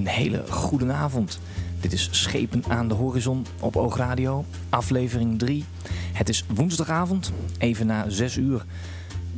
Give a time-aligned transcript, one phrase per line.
[0.00, 1.40] Een hele goede avond.
[1.80, 5.64] Dit is Schepen aan de Horizon op Oogradio, aflevering 3.
[6.12, 8.64] Het is woensdagavond, even na 6 uur.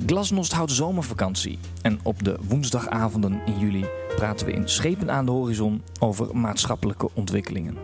[0.06, 1.58] Glasnost houdt zomervakantie.
[1.80, 3.84] En op de woensdagavonden in juli
[4.16, 7.76] praten we in Schepen aan de Horizon over maatschappelijke ontwikkelingen.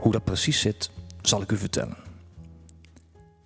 [0.00, 0.90] Hoe dat precies zit,
[1.22, 2.09] zal ik u vertellen.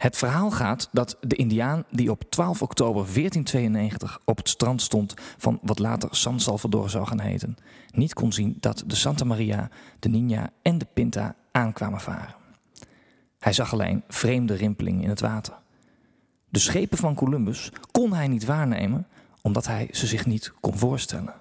[0.04, 5.14] Het verhaal gaat dat de Indiaan die op 12 oktober 1492 op het strand stond
[5.36, 7.56] van wat later San Salvador zou gaan heten,
[7.90, 12.34] niet kon zien dat de Santa Maria, de Nina en de Pinta aankwamen varen.
[13.38, 15.54] Hij zag alleen vreemde rimpelingen in het water.
[16.48, 19.06] De schepen van Columbus kon hij niet waarnemen
[19.42, 21.34] omdat hij ze zich niet kon voorstellen.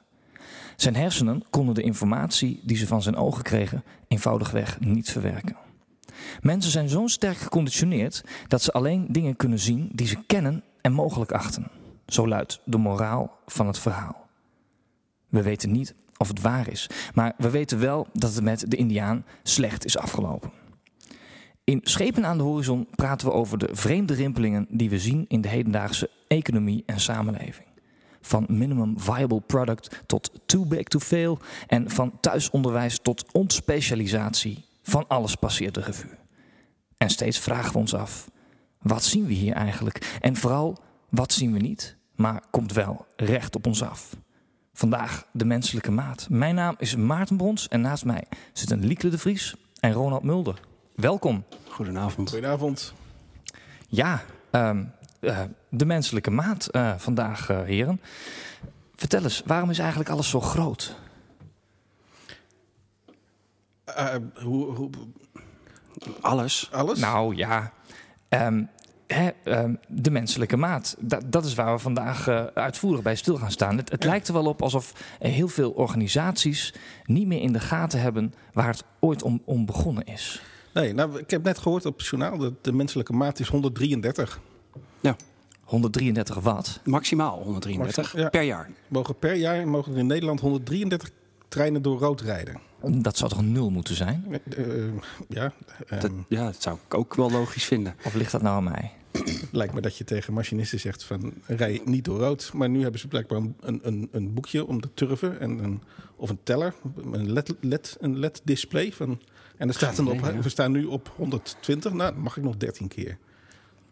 [0.76, 5.56] Zijn hersenen konden de informatie die ze van zijn ogen kregen eenvoudigweg niet verwerken.
[6.42, 10.94] Mensen zijn zo sterk geconditioneerd dat ze alleen dingen kunnen zien die ze kennen en
[10.94, 11.68] mogelijk achten.
[12.08, 14.28] Zo luidt de moraal van het verhaal.
[15.30, 18.78] We weten niet of het waar is, maar we weten wel dat het met de
[18.78, 20.52] Indiaan slecht is afgelopen.
[21.64, 25.42] In Schepen aan de Horizon praten we over de vreemde rimpelingen die we zien in
[25.42, 27.68] de hedendaagse economie en samenleving.
[28.22, 35.08] Van minimum viable product tot too big to fail en van thuisonderwijs tot ontspecialisatie van
[35.08, 36.23] alles passeert de revue.
[37.04, 38.30] En steeds vragen we ons af:
[38.82, 40.18] wat zien we hier eigenlijk?
[40.22, 40.78] En vooral,
[41.10, 44.16] wat zien we niet, maar komt wel recht op ons af?
[44.74, 46.28] Vandaag de menselijke maat.
[46.30, 50.60] Mijn naam is Maarten Brons en naast mij zitten Lieke de Vries en Ronald Mulder.
[50.96, 51.44] Welkom.
[51.70, 52.30] Goedenavond.
[52.30, 52.94] Goedenavond.
[53.88, 58.02] Ja, um, uh, de menselijke maat uh, vandaag, uh, heren.
[58.96, 60.96] Vertel eens, waarom is eigenlijk alles zo groot?
[63.90, 64.90] Uh, hoe, hoe,
[66.22, 66.70] alles?
[66.72, 67.00] Alles?
[67.00, 67.74] Nou ja,
[68.30, 68.70] um,
[69.08, 70.96] hè, um, de menselijke maat.
[71.00, 73.78] Da dat is waar we vandaag uh, uitvoerig bij stil gaan staan.
[73.78, 74.10] Het, het ja.
[74.10, 76.74] lijkt er wel op alsof heel veel organisaties
[77.06, 80.42] niet meer in de gaten hebben waar het ooit om, om begonnen is.
[80.74, 84.40] Nee, nou, ik heb net gehoord op het journaal dat de menselijke maat is 133.
[85.02, 85.16] Ja.
[85.64, 86.80] 133 wat?
[86.84, 88.30] Maximaal 133 Maxi ja.
[88.30, 88.70] per jaar.
[88.88, 91.10] Mogen per jaar mogen er in Nederland 133
[91.54, 92.60] treinen door rood rijden.
[92.82, 94.26] Dat zou toch een nul moeten zijn?
[94.58, 94.94] Uh,
[95.30, 95.54] ja,
[95.92, 97.96] um, dat, ja, dat zou ik ook wel logisch vinden.
[98.06, 98.92] Of ligt dat nou aan mij?
[99.12, 102.52] Het lijkt me dat je tegen machinisten zegt van rij niet door rood.
[102.54, 105.82] Maar nu hebben ze blijkbaar een, een, een boekje om te turven en een,
[106.16, 106.74] of een teller,
[107.12, 109.22] een LED, LED, een LED display van.
[109.58, 113.18] En er staat op, we staan nu op 120, nou mag ik nog 13 keer.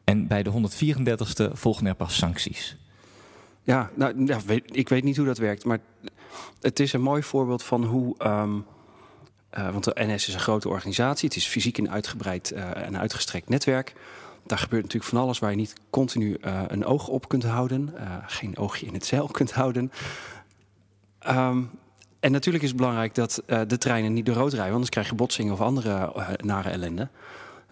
[0.03, 2.77] En bij de 134ste volgen er pas sancties.
[3.63, 4.25] Ja, nou,
[4.65, 5.79] ik weet niet hoe dat werkt, maar
[6.59, 8.15] het is een mooi voorbeeld van hoe.
[8.23, 8.65] Um,
[9.57, 12.97] uh, want de NS is een grote organisatie, het is fysiek een uitgebreid uh, en
[12.97, 13.93] uitgestrekt netwerk.
[14.45, 17.93] Daar gebeurt natuurlijk van alles waar je niet continu uh, een oog op kunt houden,
[18.27, 19.91] geen oogje in het zeil kunt houden.
[21.27, 21.69] Um,
[22.19, 25.15] en natuurlijk is het belangrijk dat de treinen niet door rood rijden, anders krijg je
[25.15, 27.09] botsingen of andere nare ellende.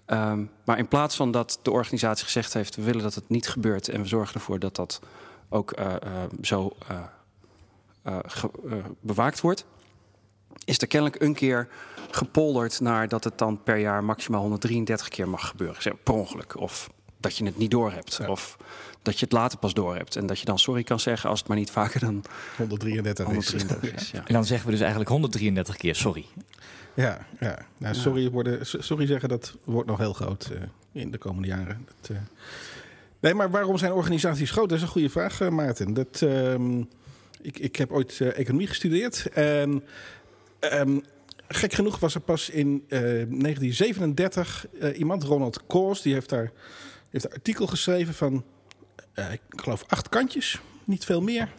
[0.08, 3.48] Um, maar in plaats van dat de organisatie gezegd heeft: we willen dat het niet
[3.48, 5.02] gebeurt en we zorgen ervoor dat dat
[5.50, 8.50] ook uh, uh, zo uh, ge,
[9.00, 9.66] bewaakt wordt,
[10.66, 11.68] is er kennelijk een keer
[12.12, 15.82] gepolderd naar dat het dan per jaar maximaal 133 keer mag gebeuren.
[15.82, 16.60] Zeg, per ongeluk.
[16.60, 18.18] Of dat je het niet doorhebt.
[18.22, 18.28] Ja.
[18.28, 18.58] Of
[19.02, 20.16] dat je het later pas doorhebt.
[20.16, 22.24] En dat je dan sorry kan zeggen als het maar niet vaker dan
[22.58, 24.12] 133, 133 is.
[24.12, 24.28] Ja.
[24.28, 26.26] En dan zeggen we dus eigenlijk 133 keer sorry.
[26.94, 27.60] Ja, ja.
[27.78, 30.62] Nou, sorry, worden, sorry zeggen, dat wordt nog heel groot uh,
[30.92, 31.88] in de komende jaren.
[32.02, 32.18] Dat, uh...
[33.20, 34.70] Nee, maar waarom zijn organisaties groot?
[34.70, 35.94] Dat is een goede vraag, uh, Maarten.
[35.94, 36.90] Dat, um,
[37.42, 39.30] ik, ik heb ooit economie gestudeerd.
[39.34, 39.84] En
[40.74, 41.04] um,
[41.48, 46.52] gek genoeg was er pas in 1937 iemand, Ronald Coase, die heeft daar
[47.10, 48.44] heeft een artikel geschreven van,
[49.32, 51.54] ik geloof, acht kantjes, niet veel meer.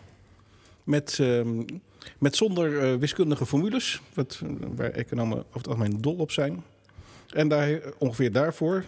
[0.84, 1.64] Met, um,
[2.18, 4.40] met zonder wiskundige formules, wat,
[4.76, 6.64] waar economen over het algemeen dol op zijn.
[7.30, 8.84] En daar, ongeveer daarvoor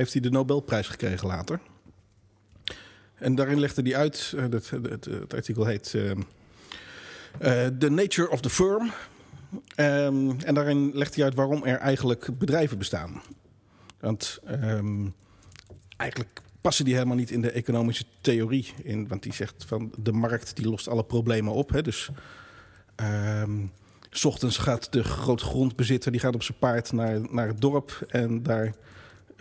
[0.00, 1.60] heeft hij de Nobelprijs gekregen later.
[3.14, 6.12] En daarin legde hij uit, uh, het, het, artikel heet uh,
[7.66, 8.92] The Nature of the Firm.
[9.76, 13.22] Um, en daarin legt hij uit waarom er eigenlijk bedrijven bestaan.
[14.00, 15.14] Want um,
[15.96, 18.72] eigenlijk passen die helemaal niet in de economische theorie.
[18.82, 21.70] In, want die zegt van de markt die lost alle problemen op.
[21.70, 21.82] Hè?
[21.82, 22.10] Dus
[23.42, 23.72] um,
[24.10, 28.04] s ochtends gaat de grootgrondbezitter die gaat op zijn paard naar, naar het dorp.
[28.08, 28.74] En daar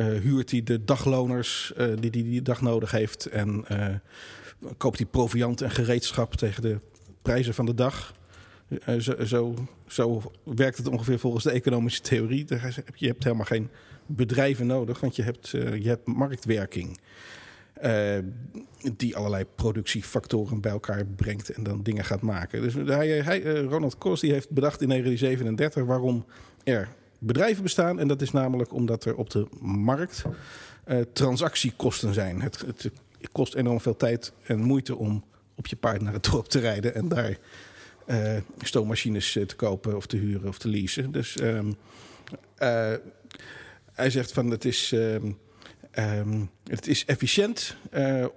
[0.06, 3.25] huurt hij de dagloners uh, die, die die dag nodig heeft.
[3.25, 3.88] En uh,
[4.78, 6.80] koopt hij proviant en gereedschap tegen de
[7.22, 8.13] prijzen van de dag.
[9.00, 9.54] Zo, zo,
[9.88, 12.46] zo werkt het ongeveer volgens de economische theorie.
[12.96, 13.69] Je hebt helemaal geen
[14.06, 17.00] bedrijven nodig, want je hebt, je hebt marktwerking.
[18.96, 22.62] die allerlei productiefactoren bij elkaar brengt en dan dingen gaat maken.
[22.62, 26.25] Dus hij, hij, Ronald Koos die heeft bedacht in 1937 waarom
[26.63, 28.00] er bedrijven bestaan.
[28.00, 30.24] En dat is namelijk omdat er op de markt
[31.13, 32.42] transactiekosten zijn.
[32.42, 32.92] Het, het,
[33.31, 35.24] kost enorm veel tijd en moeite om
[35.56, 37.38] op je paard naar het dorp te rijden en daar
[38.07, 41.12] uh, stoommachines te kopen of te huren of te leasen.
[41.12, 41.60] Dus uh,
[43.94, 47.75] hij zegt van het is, um, het is efficiënt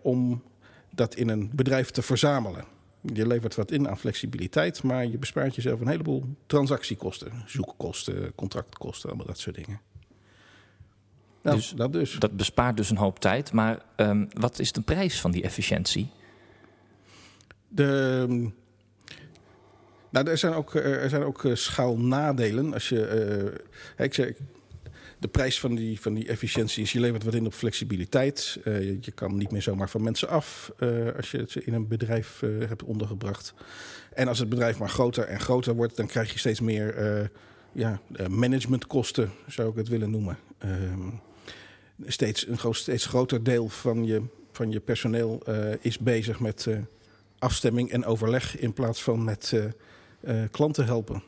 [0.03, 0.43] om
[0.91, 2.65] dat in een bedrijf te verzamelen.
[3.03, 9.09] Je levert wat in aan flexibiliteit, maar je bespaart jezelf een heleboel transactiekosten, zoekkosten, contractkosten,
[9.09, 9.81] allemaal dat soort dingen.
[11.43, 12.19] Nou, dus, dat dus.
[12.19, 13.53] Dat bespaart dus een hoop tijd.
[13.53, 16.11] Maar um, wat is de prijs van die efficiëntie?
[17.69, 18.27] De,
[20.11, 22.73] nou, er zijn ook, er zijn ook schaalnadelen.
[22.73, 23.61] Als je,
[23.99, 24.33] uh, ik zeg,
[25.23, 28.59] de prijs van die, van die efficiëntie is, je levert wat in op flexibiliteit.
[28.65, 31.75] Uh, je, je, kan niet meer zomaar van mensen af uh, als je het in
[31.75, 33.55] een bedrijf hebt ondergebracht.
[34.15, 37.31] En als het bedrijf maar groter en groter wordt, dan krijg je steeds meer
[37.73, 40.39] ja, managementkosten, zou ik het willen noemen.
[40.59, 41.09] Ehm,
[42.07, 44.23] steeds een groot, steeds groter deel van je,
[44.53, 45.43] van je personeel
[45.81, 46.69] is bezig met
[47.39, 49.55] afstemming en overleg in plaats van met
[50.51, 51.23] klanten helpen.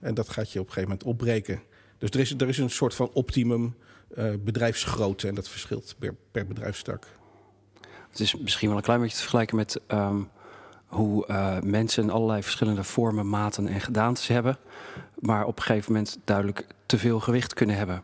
[0.00, 1.60] En dat gaat je op een gegeven moment opbreken.
[1.98, 3.76] Dus er is, er is een soort van optimum
[4.16, 7.06] uh, bedrijfsgrootte en dat verschilt per, per bedrijfstak.
[8.10, 10.28] Het is misschien wel een klein beetje te vergelijken met um,
[10.86, 11.26] hoe
[11.64, 14.58] mensen allerlei verschillende vormen, maten en gedaantes hebben,
[15.18, 18.02] maar op een gegeven moment duidelijk te veel gewicht kunnen hebben.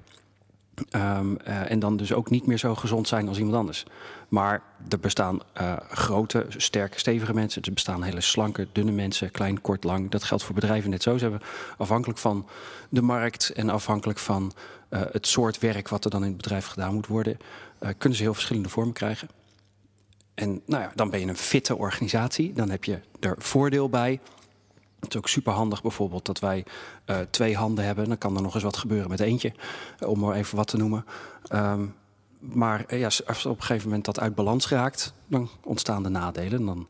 [0.97, 3.85] Um, uh, en dan dus ook niet meer zo gezond zijn als iemand anders.
[4.29, 7.63] Maar er bestaan uh, grote, sterke, stevige mensen.
[7.63, 10.11] Er bestaan hele slanke, dunne mensen, klein, kort, lang.
[10.11, 11.17] Dat geldt voor bedrijven net zo.
[11.17, 12.47] Ze hebben afhankelijk van
[12.89, 14.53] de markt en afhankelijk van
[14.91, 17.39] uh, het soort werk wat er dan in het bedrijf gedaan moet worden,
[17.99, 19.29] kunnen ze heel verschillende vormen krijgen.
[20.35, 22.53] En nou ja, dan ben je een fitte organisatie.
[22.53, 24.21] Dan heb je er voordeel bij
[25.03, 26.65] het is ook super handig bijvoorbeeld dat wij
[27.07, 28.09] uh, twee handen hebben.
[28.09, 29.53] Dan kan er nog eens wat gebeuren met eentje,
[30.01, 31.05] uh, om maar even wat te noemen.
[31.53, 31.95] Um,
[32.39, 36.09] maar uh, ja, als op een gegeven moment dat uit balans raakt, dan ontstaan de
[36.09, 36.65] nadelen.
[36.65, 36.89] Dan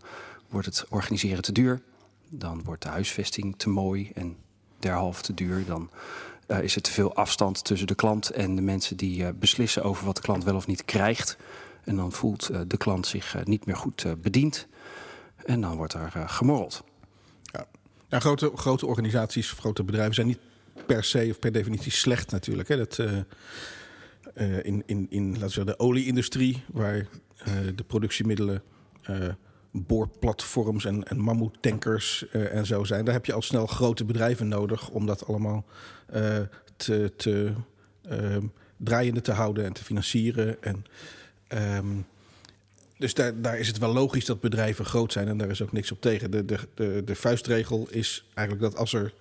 [0.48, 1.82] wordt het organiseren te duur.
[2.28, 4.36] Dan wordt de huisvesting te mooi en
[4.78, 5.64] derhalve te duur.
[5.66, 5.90] Dan
[6.62, 10.16] is er te veel afstand tussen de klant en de mensen die beslissen over wat
[10.16, 11.36] de klant wel of niet krijgt.
[11.84, 14.66] En dan voelt de klant zich niet meer goed bediend.
[15.44, 16.84] En dan wordt er gemorreld.
[18.20, 20.38] Grote, grote organisaties, grote bedrijven zijn niet
[20.86, 22.68] per se of per definitie slecht natuurlijk.
[22.68, 22.76] Hè.
[22.76, 23.12] Dat, uh,
[24.34, 27.06] uh, in, in, in laten we zeggen, de olieindustrie, waar uh,
[27.74, 28.62] de productiemiddelen
[29.70, 33.04] boorplatforms en, en mammoetankers en zo zijn.
[33.04, 35.64] Daar heb je al snel grote bedrijven nodig om dat allemaal
[36.76, 37.52] te, te
[38.76, 40.62] draaiende te houden en te financieren.
[40.62, 40.84] En,
[41.76, 42.06] um,
[43.02, 45.72] dus daar, daar is het wel logisch dat bedrijven groot zijn en daar is ook
[45.72, 46.30] niks op tegen.
[46.30, 49.14] De, de, de, vuistregel is eigenlijk dat als er,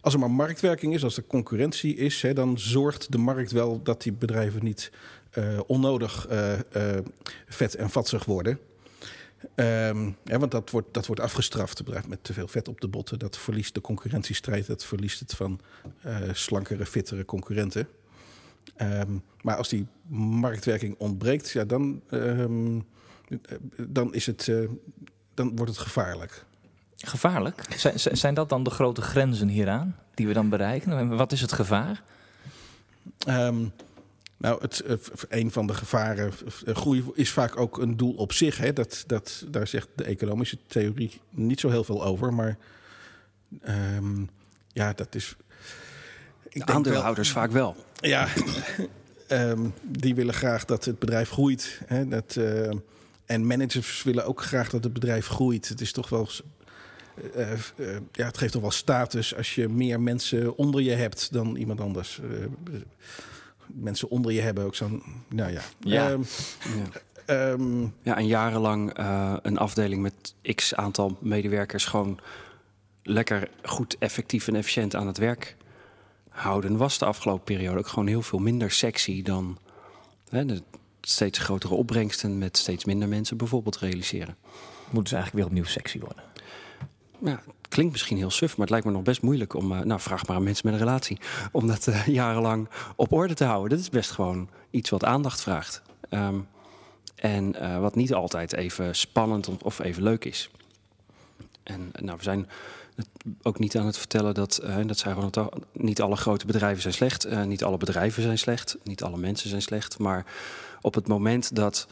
[0.00, 3.82] als er maar marktwerking is, als er concurrentie is, hè, dan zorgt de markt wel
[3.82, 4.90] dat die bedrijven niet
[5.38, 6.58] uh, onnodig uh, uh,
[7.46, 8.58] vet en vatsig worden.
[10.24, 11.84] Ja, want dat wordt, dat wordt afgestraft.
[11.84, 13.18] bedrijf met te veel vet op de botten.
[13.18, 14.66] Dat verliest de concurrentiestrijd.
[14.66, 15.60] Dat verliest het van
[16.32, 17.88] slankere, fittere concurrenten.
[18.82, 19.86] Um, maar als die
[20.40, 22.84] marktwerking ontbreekt, ja, dan um,
[23.76, 24.68] dan, is het, uh,
[25.34, 26.44] dan wordt het gevaarlijk.
[26.96, 27.64] Gevaarlijk?
[27.76, 31.16] Zijn, zijn dat dan de grote grenzen hieraan die we dan bereiken?
[31.16, 32.02] Wat is het gevaar?
[33.28, 33.72] Um,
[34.36, 34.96] nou, het, uh,
[35.28, 36.32] een van de gevaren.
[36.66, 38.58] Uh, groei is vaak ook een doel op zich.
[38.58, 38.72] Hè?
[38.72, 42.34] Dat, dat, daar zegt de economische theorie niet zo heel veel over.
[42.34, 42.56] Maar
[43.96, 44.28] um,
[44.72, 45.36] ja, dat is.
[46.48, 47.76] Ik de aandeelhouders wel, vaak wel.
[48.00, 48.28] Ja,
[49.28, 51.80] um, die willen graag dat het bedrijf groeit.
[51.86, 52.08] Hè?
[52.08, 52.36] Dat.
[52.38, 52.70] Uh,
[53.26, 55.68] en managers willen ook graag dat het bedrijf groeit.
[55.68, 56.28] Het is toch wel.
[57.36, 61.32] Uh, uh, ja, het geeft toch wel status als je meer mensen onder je hebt
[61.32, 62.20] dan iemand anders.
[62.24, 62.46] Uh,
[63.66, 65.02] mensen onder je hebben ook zo'n.
[65.28, 65.60] Nou ja.
[65.80, 66.10] Ja.
[66.10, 66.24] Um,
[67.26, 67.50] ja.
[67.50, 68.92] Um, ja, en jarenlang
[69.42, 72.20] een afdeling met x aantal medewerkers gewoon
[73.02, 75.56] lekker goed, effectief en efficiënt aan het werk
[76.28, 79.58] houden, was de afgelopen periode ook gewoon heel veel minder sexy dan.
[80.28, 80.62] Hè, de,
[81.08, 84.36] steeds grotere opbrengsten met steeds minder mensen bijvoorbeeld realiseren.
[84.90, 86.22] Moeten ze eigenlijk weer opnieuw sexy worden?
[87.18, 89.80] Ja, het klinkt misschien heel suf, maar het lijkt me nog best moeilijk om, uh,
[89.80, 91.18] nou vraag maar aan mensen met een relatie,
[91.52, 93.70] om dat uh, jarenlang op orde te houden.
[93.70, 95.82] Dat is best gewoon iets wat aandacht vraagt.
[96.10, 96.48] Um,
[97.14, 100.50] en uh, wat niet altijd even spannend of even leuk is.
[101.66, 102.48] En nou, we zijn
[103.42, 106.94] ook niet aan het vertellen dat, uh, dat zei gewoon niet alle grote bedrijven zijn
[106.94, 107.26] slecht.
[107.26, 108.76] Uh, niet alle bedrijven zijn slecht.
[108.82, 109.98] Niet alle mensen zijn slecht.
[109.98, 110.24] Maar
[110.80, 111.86] op het moment dat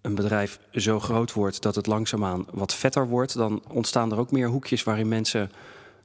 [0.00, 4.30] een bedrijf zo groot wordt dat het langzaamaan wat vetter wordt, dan ontstaan er ook
[4.30, 5.50] meer hoekjes waarin mensen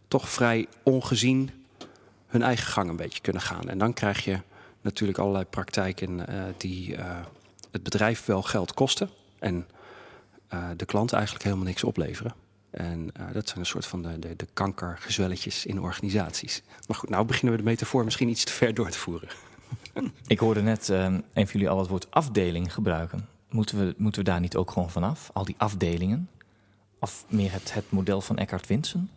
[0.07, 1.49] toch vrij ongezien
[2.27, 3.69] hun eigen gang een beetje kunnen gaan.
[3.69, 4.39] En dan krijg je
[4.81, 6.95] natuurlijk allerlei praktijken uh, die
[7.71, 9.67] het bedrijf wel geld kosten en
[10.75, 12.33] de klant eigenlijk helemaal niks opleveren.
[12.69, 16.63] En dat zijn een soort van de, de, de kankergezwelletjes in organisaties.
[16.87, 19.29] Maar goed, nou beginnen we de metafoor misschien iets te ver door te voeren.
[20.27, 23.27] Ik hoorde net een van jullie al het woord afdeling gebruiken.
[23.49, 25.29] Moeten we, moeten we daar niet ook gewoon vanaf?
[25.33, 26.29] Al die afdelingen?
[26.99, 29.09] Of meer het, het model van Eckhart Winsen?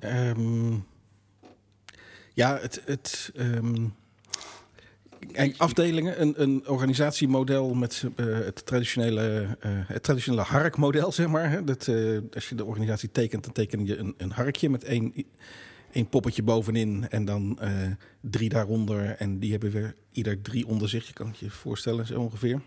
[0.00, 0.86] Um,
[2.34, 2.82] ja, het.
[2.84, 3.94] het um,
[5.56, 11.64] afdelingen, een, een organisatiemodel met uh, het traditionele, uh, het traditionele harkmodel, zeg maar.
[11.64, 15.12] Dat, uh, als je de organisatie tekent, dan teken je een, een harkje met één,
[15.92, 17.58] één poppetje bovenin en dan
[18.20, 19.04] drie daaronder.
[19.04, 21.06] En die hebben weer ieder drie onder zich.
[21.06, 22.60] Je kan het je voorstellen, zo ongeveer.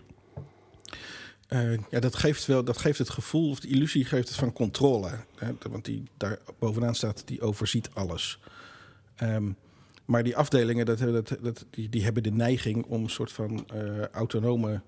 [1.90, 5.10] Ja, dat geeft, wel, dat geeft het gevoel, of de illusie geeft het van controle.
[5.36, 5.52] Hè?
[5.70, 8.40] Want die daar bovenaan staat, die overziet alles.
[9.24, 9.56] Um,
[10.10, 11.00] maar die afdelingen, dat,
[11.42, 14.82] dat, die, die hebben de neiging om een soort van uh, autonome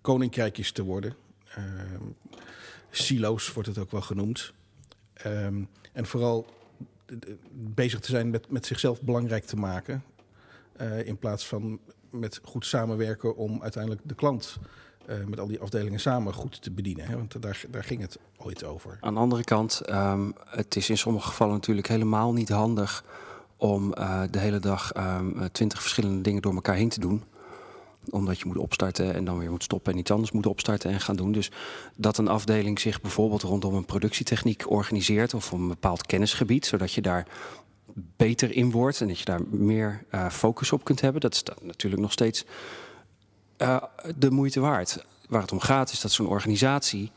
[0.00, 1.14] koninkrijkjes te worden.
[1.58, 2.16] Um,
[2.90, 4.52] silo's wordt het ook wel genoemd.
[5.26, 6.46] Um, en vooral
[7.52, 10.04] bezig te zijn met, met zichzelf belangrijk te maken.
[10.80, 11.78] Uh, in plaats van
[12.10, 14.58] met goed samenwerken om uiteindelijk de klant
[15.08, 17.06] uh, met al die afdelingen samen goed te bedienen.
[17.06, 17.16] Hè?
[17.16, 18.98] Want daar, daar ging het ooit over.
[19.00, 23.04] Aan de andere kant, um, het is in sommige gevallen natuurlijk helemaal niet handig
[23.62, 27.22] om uh, de hele dag um, twintig verschillende dingen door elkaar heen te doen
[28.10, 31.00] omdat je moet opstarten en dan weer moet stoppen en iets anders moet opstarten en
[31.00, 31.32] gaan doen.
[31.32, 31.50] Dus
[31.96, 37.02] dat een afdeling zich bijvoorbeeld rondom een productietechniek organiseert of een bepaald kennisgebied, zodat je
[37.02, 37.26] daar
[38.16, 41.20] beter in wordt en dat je daar meer uh, focus op kunt hebben.
[41.20, 42.44] Dat is natuurlijk nog steeds
[44.16, 45.04] de moeite waard.
[45.28, 47.10] Waar het om gaat is dat zo'n organisatie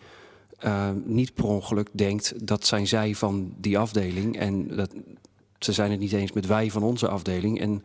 [1.03, 4.89] niet per ongeluk denkt dat zijn zij van die afdeling en dat
[5.59, 7.83] ze zijn het niet eens met wij van onze afdeling en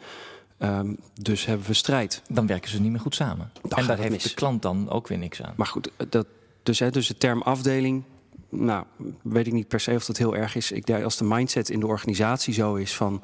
[0.63, 2.23] um, dus hebben we strijd.
[2.29, 3.51] Dan werken ze niet meer goed samen.
[3.69, 4.23] Dan en daar heeft mis.
[4.23, 5.55] de klant dan ook weer niks aan.
[5.57, 6.27] Maar goed, dat,
[6.63, 8.03] dus, hè, dus de term afdeling
[8.51, 8.85] nou,
[9.23, 10.73] weet ik niet per se of dat heel erg is.
[10.73, 13.23] Ik denk als de mindset in de organisatie zo is van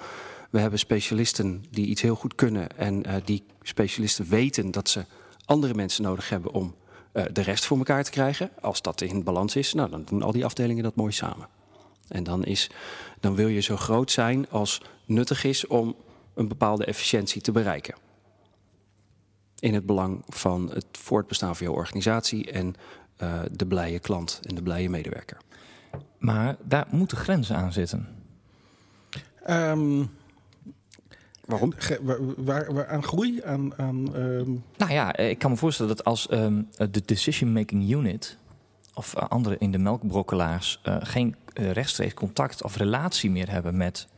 [0.50, 5.04] we hebben specialisten die iets heel goed kunnen en uh, die specialisten weten dat ze
[5.44, 6.74] andere mensen nodig hebben om
[7.12, 8.50] uh, de rest voor elkaar te krijgen.
[8.60, 11.48] Als dat in balans is, nou, dan doen al die afdelingen dat mooi samen.
[12.08, 12.70] En dan, is,
[13.20, 15.96] dan wil je zo groot zijn als nuttig is om
[16.34, 17.94] een bepaalde efficiëntie te bereiken.
[19.58, 22.75] In het belang van het voortbestaan van je organisatie en
[23.22, 25.36] uh, de blije klant en de blije medewerker.
[26.18, 28.08] Maar daar moeten grenzen aan zitten.
[29.50, 30.10] Um,
[31.46, 31.72] Waarom?
[32.36, 33.42] Waar, waar, aan groei?
[33.44, 34.64] Aan, aan, um...
[34.76, 38.36] Nou ja, ik kan me voorstellen dat als um, de decision-making unit
[38.96, 43.76] of uh, anderen in de melkbrokkelaars uh, geen uh, rechtstreeks contact of relatie meer hebben
[43.76, 44.08] met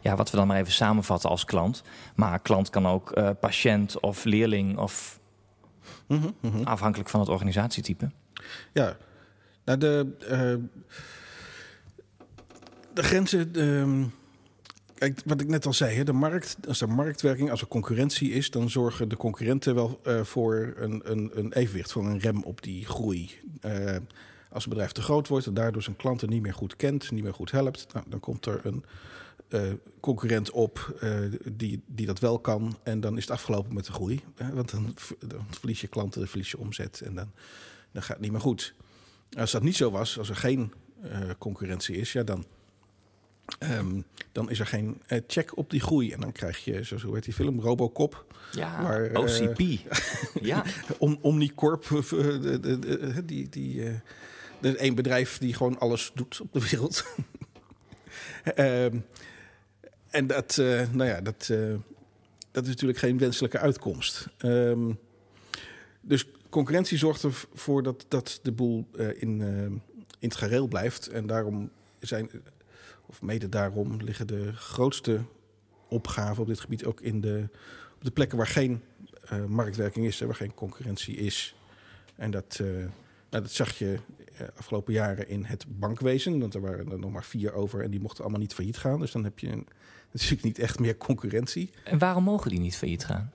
[0.00, 1.82] ja, wat we dan maar even samenvatten als klant.
[2.14, 5.20] Maar klant kan ook patiënt of leerling of
[6.06, 6.64] mm -hmm, mm -hmm.
[6.64, 8.10] afhankelijk van het organisatietype.
[8.72, 8.96] Ja,
[9.64, 10.16] nou de,
[12.92, 13.52] de grenzen.
[13.52, 14.08] De,
[14.98, 18.32] Kijk, wat ik net al zei, hè, de markt, als er marktwerking, als er concurrentie
[18.32, 22.42] is, dan zorgen de concurrenten wel uh, voor een, een, een, evenwicht, voor een rem
[22.42, 23.30] op die groei.
[23.64, 23.96] Uh,
[24.50, 27.22] als een bedrijf te groot wordt en daardoor zijn klanten niet meer goed kent, niet
[27.22, 28.84] meer goed helpt, nou, dan komt er een
[29.48, 29.60] uh,
[30.00, 31.00] concurrent op
[31.52, 32.78] die, die dat wel kan.
[32.82, 34.20] En dan is het afgelopen met de groei.
[34.52, 37.30] want dan, dan verlies je klanten, dan verlies je omzet en dan,
[37.92, 38.74] dan gaat het niet meer goed.
[39.38, 40.72] Als dat niet zo was, als er geen
[41.38, 42.44] concurrentie is, ja, dan
[43.58, 46.12] Um, dan is er geen uh, check op die groei.
[46.12, 48.24] En dan krijg je, zo, zo heet die film, Robocop.
[48.52, 49.58] Ja, waar, OCP.
[49.58, 49.78] Uh,
[50.50, 50.64] ja.
[50.98, 54.00] Om, Omnicorp, uh, de, de, de, die, die,
[54.60, 57.04] een bedrijf die gewoon alles doet op de wereld.
[58.56, 59.04] um,
[60.18, 60.56] en dat,
[60.92, 61.46] nou ja, dat,
[62.50, 64.28] dat is natuurlijk geen wenselijke uitkomst.
[64.38, 64.98] Um,
[66.00, 68.86] dus concurrentie zorgt ervoor dat, dat de boel
[69.18, 69.40] in,
[70.18, 71.06] in het gareel blijft.
[71.06, 72.30] En daarom zijn
[73.06, 75.20] of mede daarom liggen de grootste
[75.88, 77.48] opgaven op dit gebied ook in de,
[77.94, 78.82] op de plekken waar geen
[79.32, 81.54] uh, marktwerking is, waar geen concurrentie is.
[82.16, 82.68] En dat, uh,
[83.30, 83.98] nou, dat zag je
[84.32, 87.90] uh, afgelopen jaren in het bankwezen, want er waren er nog maar vier over en
[87.90, 89.00] die mochten allemaal niet failliet gaan.
[89.00, 89.66] Dus dan heb je een,
[90.12, 91.70] natuurlijk niet echt meer concurrentie.
[91.84, 93.30] En waarom mogen die niet failliet gaan?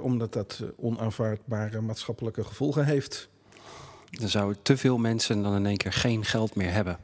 [0.00, 3.28] omdat dat onaanvaardbare maatschappelijke gevolgen heeft.
[4.10, 6.98] Dan zouden te veel mensen dan in één keer geen geld meer hebben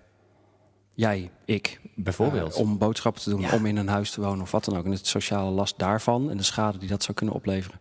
[0.95, 3.53] jij, ik, bijvoorbeeld, uh, om boodschappen te doen, ja.
[3.53, 4.85] om in een huis te wonen of wat dan ook.
[4.85, 7.81] En het sociale last daarvan en de schade die dat zou kunnen opleveren,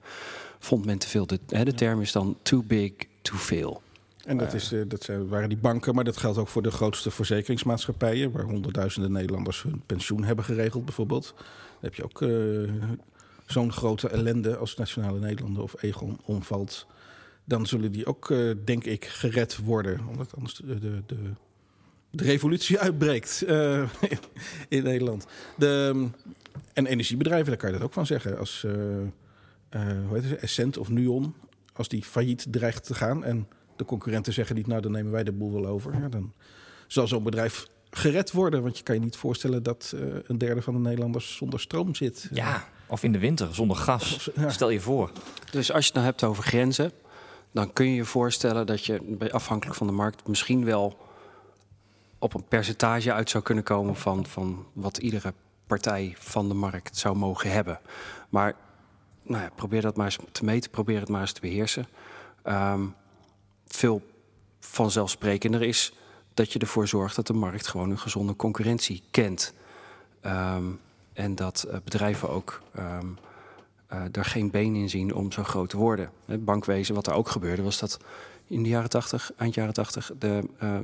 [0.59, 1.27] vond men te veel.
[1.27, 2.91] De, hè, de term is dan too big
[3.21, 3.81] to fail.
[4.25, 6.71] En dat, is, eh, dat zijn, waren die banken, maar dat geldt ook voor de
[6.71, 11.33] grootste verzekeringsmaatschappijen, waar honderdduizenden Nederlanders hun pensioen hebben geregeld, bijvoorbeeld.
[11.35, 11.43] Dan
[11.81, 12.29] heb je ook eh,
[13.45, 16.87] zo'n grote ellende als Nationale Nederlanden of Egon omvalt.
[17.45, 20.07] Dan zullen die ook, eh, denk ik, gered worden.
[20.07, 21.15] Omdat anders de, de, de,
[22.15, 23.89] de revolutie uitbreekt eh,
[24.69, 25.25] in Nederland.
[25.57, 26.07] De,
[26.73, 28.37] en energiebedrijven, daar kan je dat ook van zeggen.
[28.39, 31.35] Als eh, eh, hoe heet het, Essent of Nuon,
[31.73, 35.23] als die failliet dreigt te gaan en de concurrenten zeggen niet, nou dan nemen wij
[35.23, 35.93] de boel wel over.
[36.01, 36.33] Ja, dan
[36.87, 38.63] zal zo'n bedrijf gered worden.
[38.63, 41.95] Want je kan je niet voorstellen dat eh, een derde van de Nederlanders zonder stroom
[41.95, 42.29] zit.
[42.31, 44.15] Ja, of in de winter zonder gas.
[44.15, 44.49] Of- ja.
[44.49, 45.11] Stel je voor.
[45.51, 46.91] Dus als je het nou hebt over grenzen,
[47.51, 50.97] dan kun je je voorstellen dat je bij- afhankelijk van de markt misschien wel
[52.23, 55.33] op een percentage uit zou kunnen komen van, van wat iedere
[55.67, 57.79] partij van de markt zou mogen hebben.
[58.29, 58.55] Maar
[59.23, 61.87] nou ja, probeer dat maar eens te meten, probeer het maar eens te beheersen.
[62.43, 62.85] Ehm,
[63.65, 64.01] veel
[64.59, 65.93] vanzelfsprekender is
[66.33, 69.53] dat je ervoor zorgt dat de markt gewoon een gezonde concurrentie kent.
[70.21, 70.65] Ehm,
[71.13, 72.99] en dat eh, bedrijven ook eh,
[74.11, 76.11] daar geen been in zien om zo groot te worden.
[76.25, 77.99] Het bankwezen, wat er ook gebeurde, was dat
[78.47, 80.77] in de jaren 80, eind jaren 80, de eh,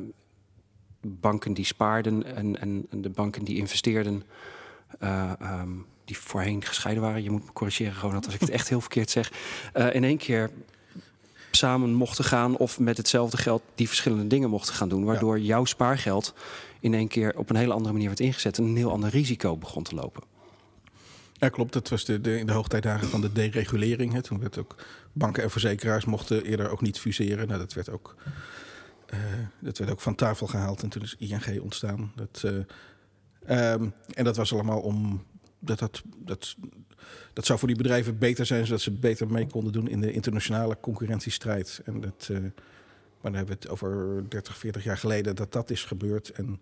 [1.02, 4.24] banken die spaarden en, en, en de banken die investeerden,
[5.00, 5.70] eh, ehm,
[6.06, 9.10] die voorheen gescheiden waren, je moet me corrigeren, Ronald, als ik het echt heel verkeerd
[9.10, 9.32] zeg,
[9.74, 10.50] eh, in één keer
[11.52, 15.66] samen mochten gaan of met hetzelfde geld die verschillende dingen mochten gaan doen, waardoor jouw
[15.66, 16.34] spaargeld
[16.80, 19.58] in één keer op een hele andere manier werd ingezet en een heel ander risico
[19.58, 20.24] begon te lopen.
[21.34, 21.74] Ja, klopt.
[21.74, 24.14] Dat was de, de, in de hoogtijdagen van de deregulering.
[24.14, 24.22] Hè.
[24.22, 24.76] Toen werd ook
[25.12, 27.48] banken en verzekeraars mochten eerder ook niet fuseren.
[27.48, 28.16] Nou, dat werd ook,
[29.60, 32.12] dat werd ook van tafel gehaald en toen is ING ontstaan.
[32.16, 35.24] Dat, eh, ehm, en dat was allemaal om
[35.60, 36.56] dat, dat, dat,
[37.34, 40.12] dat zou voor die bedrijven beter zijn, zodat ze beter mee konden doen in de
[40.12, 41.82] internationale concurrentiestrijd.
[41.86, 45.70] En dat, eh, maar dan hebben we het over 30, 40 jaar geleden dat dat
[45.70, 46.30] is gebeurd.
[46.30, 46.62] En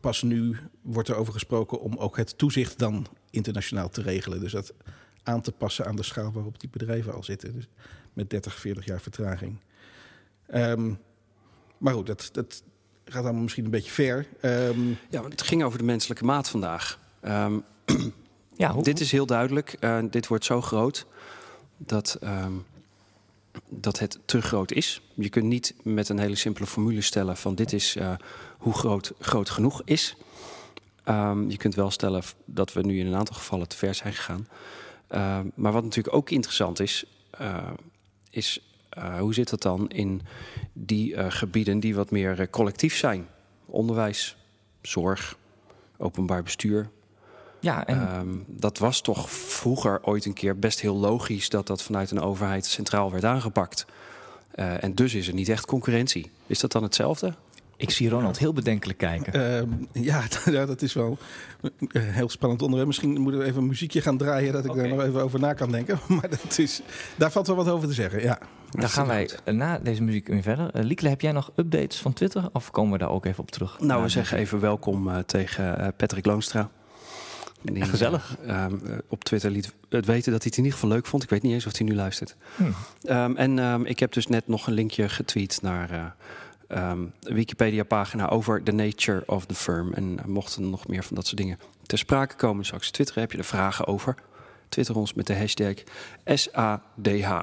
[0.00, 4.40] pas nu wordt er over gesproken om ook het toezicht dan internationaal te regelen.
[4.40, 4.74] Dus dat
[5.22, 7.52] aan te passen aan de schaal waarop die bedrijven al zitten.
[7.52, 7.68] Dus
[8.12, 9.58] met 30, 40 jaar vertraging.
[10.46, 10.94] Ehm,
[11.84, 12.62] maar goed, dat, dat
[13.04, 14.26] gaat allemaal misschien een beetje ver.
[14.40, 16.98] Ehm, Ja, want het ging over de menselijke maat vandaag.
[17.20, 17.58] Ehm,
[18.56, 19.76] Ja, hoe, dit is heel duidelijk.
[19.80, 21.06] Eh, dit wordt zo groot
[21.76, 22.52] dat, ehm,
[23.68, 25.00] dat het te groot is.
[25.14, 28.14] Je kunt niet met een hele simpele formule stellen van dit is eh,
[28.58, 30.16] hoe groot groot genoeg is.
[31.04, 34.12] Ehm, je kunt wel stellen dat we nu in een aantal gevallen te ver zijn
[34.12, 34.48] gegaan.
[35.08, 37.70] Ehm, maar wat natuurlijk ook interessant is, eh,
[38.30, 40.20] is eh, hoe zit dat dan in
[40.72, 43.26] die eh, gebieden die wat meer eh, collectief zijn?
[43.66, 44.36] Onderwijs,
[44.82, 45.36] zorg,
[45.96, 46.90] openbaar bestuur,
[47.64, 51.82] ja, en Ehm, dat was toch vroeger ooit een keer best heel logisch dat dat
[51.82, 53.86] vanuit een overheid centraal werd aangepakt.
[54.50, 56.30] Eh, en dus is er niet echt concurrentie.
[56.46, 57.34] Is dat dan hetzelfde?
[57.76, 59.32] ik zie Ronald heel bedenkelijk kijken.
[59.32, 61.18] ehm, ja, ja, dat is wel
[61.78, 62.88] een heel spannend onderwerp.
[62.88, 64.52] Misschien moeten we even een muziekje gaan draaien...
[64.52, 64.80] dat ik Oké.
[64.80, 65.98] daar nog even over na kan denken.
[66.16, 66.82] Maar dat is,
[67.16, 68.38] daar valt wel wat over te zeggen, ja.
[68.80, 70.70] Daar gaan wij na deze muziek weer verder.
[70.70, 72.48] Eh, Liekle, heb jij nog updates van Twitter?
[72.52, 73.80] Of komen we daar ook even op terug?
[73.80, 76.70] Nou, we zeggen even welkom eh, tegen eh, Patrick Loonstra.
[77.62, 78.36] Die, gezellig.
[78.46, 81.06] eh, ehm, eh, op Twitter liet het weten dat hij het in ieder geval leuk
[81.06, 81.22] vond.
[81.22, 82.36] Ik weet niet eens of hij nu luistert.
[82.56, 82.62] Hm.
[83.02, 86.04] Ehm, en ehm, ik heb dus net nog een linkje getweet naar eh,
[86.68, 89.92] ehm, een Wikipedia-pagina over the nature of the firm.
[89.92, 93.32] En mochten er nog meer van dat soort dingen ter sprake komen, straks twitteren, heb
[93.32, 94.14] je er vragen over.
[94.68, 95.74] Twitter ons met de hashtag
[96.24, 97.42] SADH.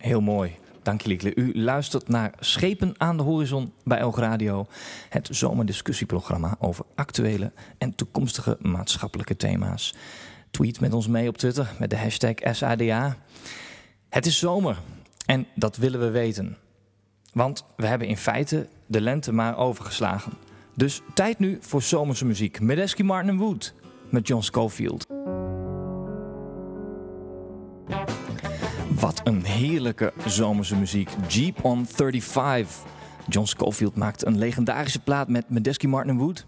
[0.00, 0.56] Heel mooi.
[0.82, 1.04] Dank.
[1.04, 4.66] U luistert naar Schepen aan de Horizon bij Oog Radio.
[5.08, 9.94] Het zomerdiscussieprogramma over actuele en toekomstige maatschappelijke thema's.
[10.50, 13.16] Tweet met ons mee op Twitter met de hashtag SADA.
[14.08, 14.78] Het is zomer
[15.26, 16.56] en dat willen we weten.
[17.32, 20.32] Want we hebben in feite de lente maar overgeslagen.
[20.74, 22.60] Dus tijd nu voor zomerse muziek.
[22.60, 23.74] Medeski Martin Wood
[24.08, 25.19] met John Schofield.
[29.00, 31.10] Wat een heerlijke zomerse muziek.
[31.28, 32.82] Jeep on 35.
[33.28, 36.46] John Scofield maakte een legendarische plaat met Medeski Martin Wood.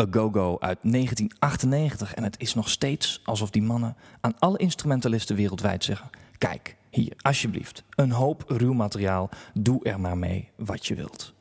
[0.00, 2.14] A Go-Go uit 1998.
[2.14, 6.10] En het is nog steeds alsof die mannen aan alle instrumentalisten wereldwijd zeggen...
[6.38, 7.84] Kijk, hier, alsjeblieft.
[7.94, 9.28] Een hoop ruw materiaal.
[9.54, 11.34] Doe er maar mee wat je wilt.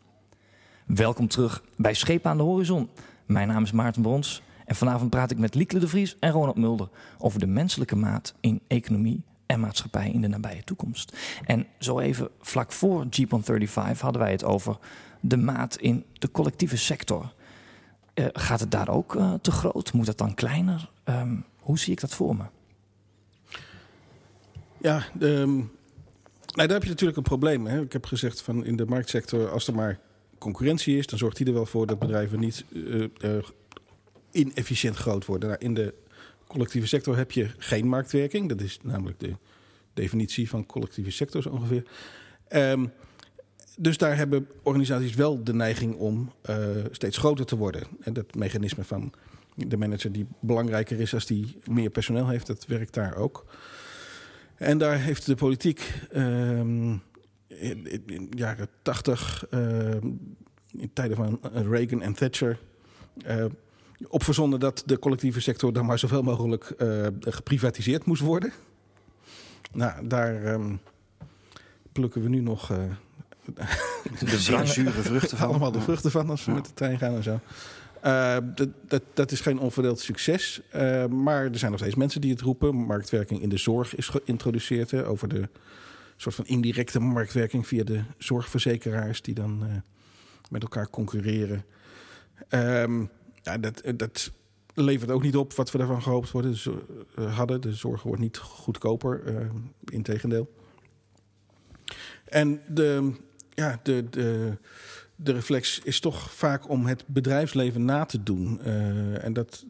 [0.85, 2.89] Welkom terug bij Schepen aan de Horizon.
[3.25, 4.41] Mijn naam is Maarten Brons.
[4.65, 6.89] En vanavond praat ik met Liekle de Vries en Ronald Mulder...
[7.17, 11.17] over de menselijke maat in economie en maatschappij in de nabije toekomst.
[11.45, 14.77] En zo even vlak voor Jeep on 35 hadden wij het over
[15.19, 17.33] de maat in de collectieve sector.
[18.13, 19.93] Eh, gaat het daar ook eh, te groot?
[19.93, 20.89] Moet dat dan kleiner?
[21.03, 22.43] Ehm, hoe zie ik dat voor me?
[24.81, 25.59] Ja, ehm,
[26.53, 27.65] daar heb je natuurlijk een probleem.
[27.65, 27.81] Hè?
[27.81, 29.99] Ik heb gezegd van in de marktsector, als er maar
[30.37, 33.07] concurrentie is, dan zorgt die er wel voor dat bedrijven niet uh,
[34.31, 35.49] inefficiënt groot worden.
[35.49, 35.93] Nou, in de
[36.47, 38.49] collectieve sector heb je geen marktwerking.
[38.49, 39.35] Dat is namelijk de
[39.93, 41.83] definitie van collectieve sector zo ongeveer.
[42.49, 42.91] Um,
[43.79, 46.57] dus daar hebben organisaties wel de neiging om uh,
[46.91, 47.87] steeds groter te worden.
[47.99, 49.13] En dat mechanisme van
[49.55, 53.45] de manager die belangrijker is als die meer personeel heeft, dat werkt daar ook.
[54.55, 57.01] En daar heeft de politiek um,
[57.47, 59.91] in, in, jaren tachtig, uh,
[60.71, 62.59] in tijden van Reagan en Thatcher,
[63.27, 63.45] uh,
[64.07, 68.53] op verzonnen dat de collectieve sector dan maar zoveel mogelijk uh, geprivatiseerd moest worden.
[69.71, 70.79] Nou, daar um,
[71.91, 72.71] plukken we nu nog
[74.19, 75.47] de zure vruchten van.
[75.47, 77.39] Allemaal de vruchten van als we met de trein gaan en zo.
[78.05, 80.61] Uh, dat, dat, dat, is geen onverdeeld succes.
[80.75, 82.75] Uh, maar er zijn nog steeds mensen die het roepen.
[82.75, 84.91] Marktwerking in de zorg is geïntroduceerd.
[84.91, 85.49] Hè, over de
[86.15, 89.69] soort van indirecte marktwerking via de zorgverzekeraars die dan uh,
[90.49, 91.65] met elkaar concurreren.
[92.49, 93.09] Um,
[93.47, 94.31] ja, dat, dat
[94.73, 96.67] levert ook niet op wat we daarvan gehoopt worden, dus,
[97.15, 97.61] hadden.
[97.61, 99.21] De zorg wordt niet goedkoper,
[99.85, 100.53] integendeel.
[102.25, 103.13] En de,
[103.53, 104.57] ja, de, de,
[105.15, 108.59] de reflex is toch vaak om het bedrijfsleven na te doen.
[108.65, 109.65] Uh, en dat,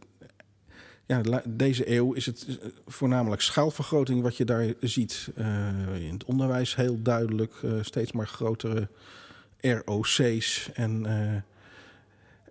[1.06, 5.30] ja, deze eeuw is het voornamelijk schaalvergroting wat je daar ziet.
[5.36, 8.88] Uh, in het onderwijs heel duidelijk, uh, steeds maar grotere
[9.62, 11.06] ROC's en,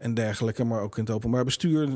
[0.06, 0.64] en dergelijke.
[0.64, 1.88] Maar ook in het openbaar bestuur.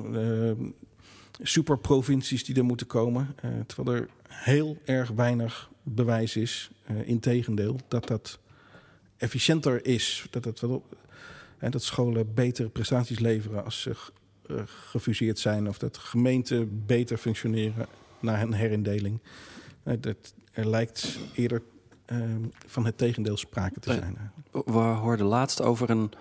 [1.42, 3.34] superprovincies die er moeten komen.
[3.66, 6.70] terwijl er heel erg weinig bewijs is,
[7.04, 8.38] integendeel, dat dat
[9.16, 10.26] efficiënter is.
[10.30, 10.84] Dat, het wel,
[11.58, 13.96] dat scholen betere prestaties leveren als ze
[14.50, 15.68] uh, gefuseerd zijn.
[15.68, 17.86] Of dat gemeenten beter functioneren
[18.20, 19.18] na een herindeling.
[19.84, 21.62] Uh, dat, er lijkt eerder
[22.06, 22.24] uh,
[22.66, 24.32] van het tegendeel sprake te zijn.
[24.50, 26.12] We hoorden laatst over een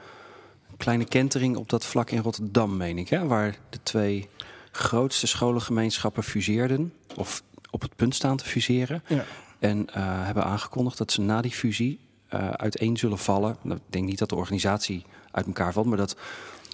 [0.79, 3.09] kleine kentering op dat vlak in Rotterdam, meen ik.
[3.09, 3.27] Hè?
[3.27, 4.29] Waar de twee
[4.71, 6.93] grootste scholengemeenschappen fuseerden.
[7.15, 9.03] Of op het punt staan te fuseren.
[9.07, 9.25] Ja.
[9.59, 9.85] En uh,
[10.25, 11.99] hebben aangekondigd dat ze na die fusie
[12.33, 13.57] uh, uiteen zullen vallen.
[13.61, 16.15] Nou, ik denk niet dat de organisatie uit elkaar valt, maar dat.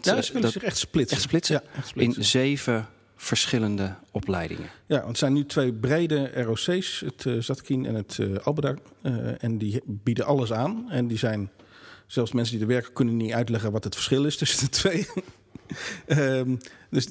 [0.01, 1.17] Ja, ze willen zich echt splitsen.
[1.17, 2.21] Echt splitsen, ja, echt splitsen.
[2.21, 4.69] In zeven verschillende opleidingen.
[4.85, 8.75] Ja, want het zijn nu twee brede ROC's, het uh, Zatkin en het uh, Albeda.
[9.01, 10.85] Uh, en die bieden alles aan.
[10.89, 11.49] En die zijn,
[12.07, 15.07] zelfs mensen die er werken, kunnen niet uitleggen wat het verschil is tussen de twee.
[16.07, 16.57] um,
[16.89, 17.07] dus,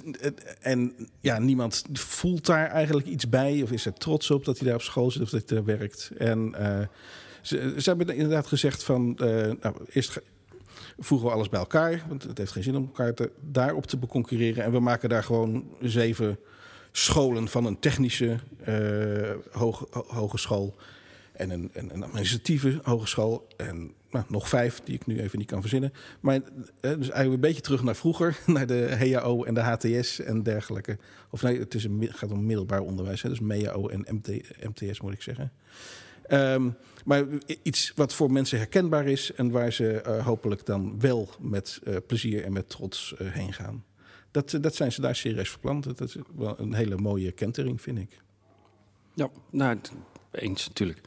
[0.60, 4.66] en ja, niemand voelt daar eigenlijk iets bij of is er trots op dat hij
[4.66, 6.10] daar op school zit of dat hij daar werkt.
[6.18, 6.54] En
[7.42, 10.20] ze, ze hebben inderdaad gezegd van, uh, nou, eerst
[10.98, 14.64] voegen we alles bij elkaar, want het heeft geen zin om elkaar daarop te beconcurreren.
[14.64, 16.38] En we maken daar gewoon zeven
[16.92, 18.38] scholen van een technische
[19.52, 20.74] hoge, hogeschool
[21.36, 25.50] en een, een, een, administratieve hogeschool en nou, nog vijf die ik nu even niet
[25.50, 25.92] kan verzinnen.
[26.20, 26.42] Maar uh,
[26.80, 30.98] dus eigenlijk een beetje terug naar vroeger, naar de HAO en de HTS en dergelijke.
[31.30, 31.76] Of nee, het
[32.08, 34.28] gaat om middelbaar onderwijs, hè, dus MEAO en MT,
[34.62, 35.52] MTS moet ik zeggen.
[36.30, 37.24] Um, maar
[37.62, 41.96] iets wat voor mensen herkenbaar is en waar ze uh, hopelijk dan wel met uh,
[42.06, 43.84] plezier en met trots uh, heen gaan.
[44.30, 45.84] Dat, dat zijn ze daar serieus verplant.
[45.84, 48.22] Dat is wel een hele mooie kentering, vind ik.
[49.14, 49.78] Ja, nou,
[50.34, 51.00] eens natuurlijk.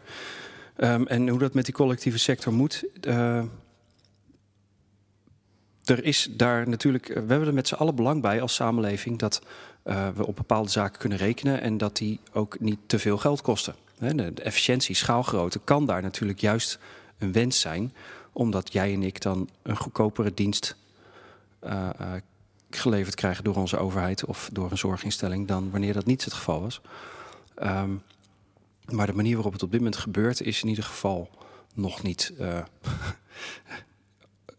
[0.78, 2.84] Um, en hoe dat met die collectieve sector moet.
[5.84, 9.42] er is daar natuurlijk, we hebben er met z'n allen belang bij als samenleving dat
[9.84, 13.76] we op bepaalde zaken kunnen rekenen en dat die ook niet te veel geld kosten.
[13.98, 16.80] De, efficiëntie, schaalgrootte, kan daar natuurlijk juist
[17.18, 17.94] een wens zijn,
[18.32, 20.76] omdat jij en ik dan een goedkopere dienst
[22.70, 26.62] geleverd krijgen door onze overheid of door een zorginstelling dan wanneer dat niet het geval
[26.62, 26.82] was.
[27.63, 28.02] Um,
[28.91, 31.30] maar de manier waarop het op dit moment gebeurt is in ieder geval
[31.73, 32.60] nog niet uh,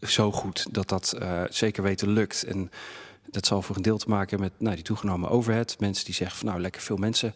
[0.16, 1.16] zo goed dat dat
[1.48, 2.44] zeker weten lukt.
[2.44, 2.70] En
[3.30, 5.76] dat zal voor een deel te maken met nou, die toegenomen overhead.
[5.78, 7.34] Mensen die zeggen van nou lekker veel mensen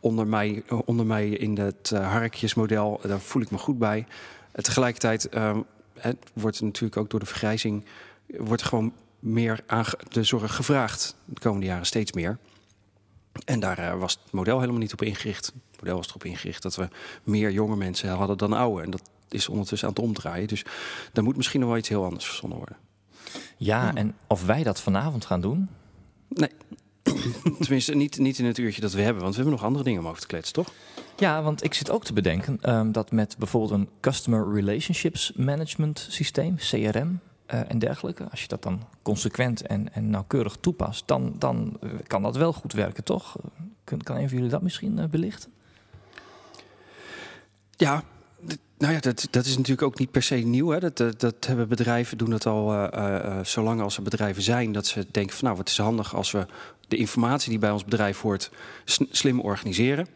[0.00, 3.00] onder mij, onder mij in het uh, harkjesmodel.
[3.02, 3.98] Daar voel ik me goed bij.
[3.98, 5.64] Uh, tegelijkertijd um,
[5.98, 7.84] het wordt natuurlijk ook door de vergrijzing...
[8.26, 12.38] wordt gewoon meer aan de zorg gevraagd de komende jaren steeds meer.
[13.44, 15.52] En daar was het model helemaal niet op ingericht.
[15.76, 16.88] Het model was erop ingericht dat we
[17.22, 18.82] meer jonge mensen hadden dan oude.
[18.82, 20.48] En dat is ondertussen aan het omdraaien.
[20.48, 20.64] Dus
[21.12, 22.76] daar moet misschien nog wel iets heel anders verzonnen worden.
[23.56, 25.68] Ja, en of wij dat vanavond gaan doen?
[26.28, 26.50] Nee.
[27.60, 30.00] Tenminste, niet, niet in het uurtje dat we hebben, want we hebben nog andere dingen
[30.00, 30.72] om over te kletsen, toch?
[31.16, 36.06] Ja, want ik zit ook te bedenken um, dat met bijvoorbeeld een Customer Relationships Management
[36.10, 37.20] systeem, CRM
[37.54, 41.90] uh, en dergelijke, als je dat dan consequent en, en nauwkeurig toepast, dan, dan uh,
[42.06, 43.36] kan dat wel goed werken, toch?
[43.84, 45.52] Kan, kan een van jullie dat misschien uh, belichten?
[47.76, 48.04] Ja,
[48.78, 50.68] Nou ja, dat, dat is natuurlijk ook niet per se nieuw.
[50.68, 50.78] Hè.
[50.78, 54.72] Dat, dat, hebben bedrijven doen dat al uh, zolang als er bedrijven zijn.
[54.72, 56.46] Dat ze denken van nou, wat is handig als we
[56.88, 58.50] de informatie die bij ons bedrijf hoort
[59.10, 60.08] slim organiseren.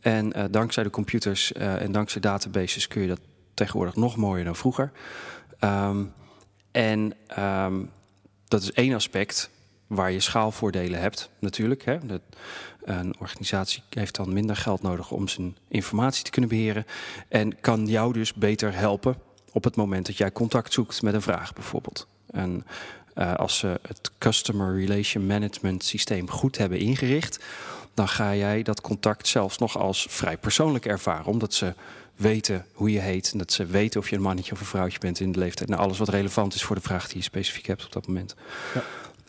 [0.00, 3.20] En uh, dankzij de computers en dankzij databases kun je dat
[3.54, 4.92] tegenwoordig nog mooier dan vroeger.
[5.60, 6.12] Um,
[6.70, 7.90] en um,
[8.48, 9.50] dat is één aspect
[9.94, 11.84] waar je schaalvoordelen hebt, natuurlijk.
[11.84, 11.98] Hè.
[12.84, 16.86] Een organisatie heeft dan minder geld nodig om zijn informatie te kunnen beheren.
[17.28, 19.16] En kan jou dus beter helpen
[19.52, 22.06] op het moment dat jij contact zoekt met een vraag, bijvoorbeeld.
[22.30, 22.66] En
[23.14, 27.44] uh, als ze het Customer Relation Management systeem goed hebben ingericht,
[27.94, 31.74] dan ga jij dat contact zelfs nog als vrij persoonlijk ervaren, omdat ze
[32.16, 34.98] weten hoe je heet en dat ze weten of je een mannetje of een vrouwtje
[34.98, 35.70] bent in de leeftijd.
[35.70, 38.34] En alles wat relevant is voor de vraag die je specifiek hebt op dat moment.
[38.74, 38.82] Ja.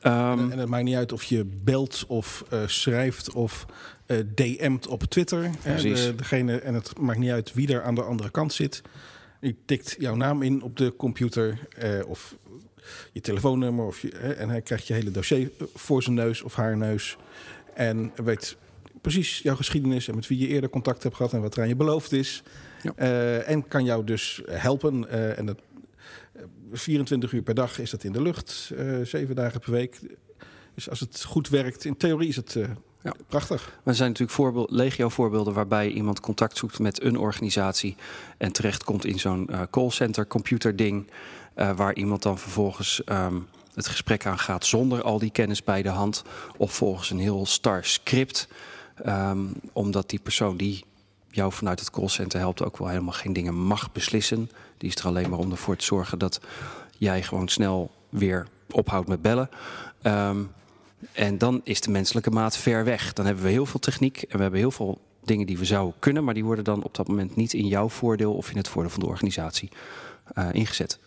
[0.07, 3.65] Um, en, het maakt niet uit of je belt of uh, schrijft of
[4.07, 5.51] uh, DM't op Twitter.
[5.63, 8.81] De, degene, en het maakt niet uit wie er aan de andere kant zit.
[9.41, 12.35] Je tikt jouw naam in op de computer uh, of
[13.11, 13.85] je telefoonnummer.
[13.85, 17.17] Of je, en hij krijgt je hele dossier voor zijn neus of haar neus.
[17.73, 18.57] En weet
[19.01, 21.67] precies jouw geschiedenis en met wie je eerder contact hebt gehad en wat er aan
[21.67, 22.43] je beloofd is.
[22.81, 22.93] Ja.
[23.39, 25.09] en kan jou dus helpen.
[25.37, 25.59] en dat
[26.77, 29.99] 24 uur per dag is dat in de lucht, uh, zeven dagen per week.
[30.73, 32.67] Dus als het goed werkt, in theorie is het uh,
[33.03, 33.13] ja.
[33.27, 33.65] prachtig.
[33.65, 37.95] Maar er zijn natuurlijk voorbeeld, legio voorbeelden waarbij iemand contact zoekt met een organisatie
[38.37, 41.07] en terechtkomt in zo'n uh, callcenter computer ding,
[41.75, 45.89] waar iemand dan vervolgens um, het gesprek aan gaat zonder al die kennis bij de
[45.89, 46.23] hand,
[46.57, 48.47] of volgens een heel star script,
[49.05, 50.83] um, omdat die persoon die
[51.35, 54.49] jou vanuit het callcenter helpt ook wel helemaal geen dingen mag beslissen.
[54.77, 56.39] Die is er alleen maar om ervoor te zorgen dat
[56.97, 59.49] jij gewoon snel weer ophoudt met bellen.
[60.03, 60.51] Um,
[61.11, 63.13] en dan is de menselijke maat ver weg.
[63.13, 65.95] Dan hebben we heel veel techniek en we hebben heel veel dingen die we zouden
[65.99, 68.67] kunnen, maar die worden dan op dat moment niet in jouw voordeel of in het
[68.67, 69.69] voordeel van de organisatie
[70.37, 70.99] uh, ingezet.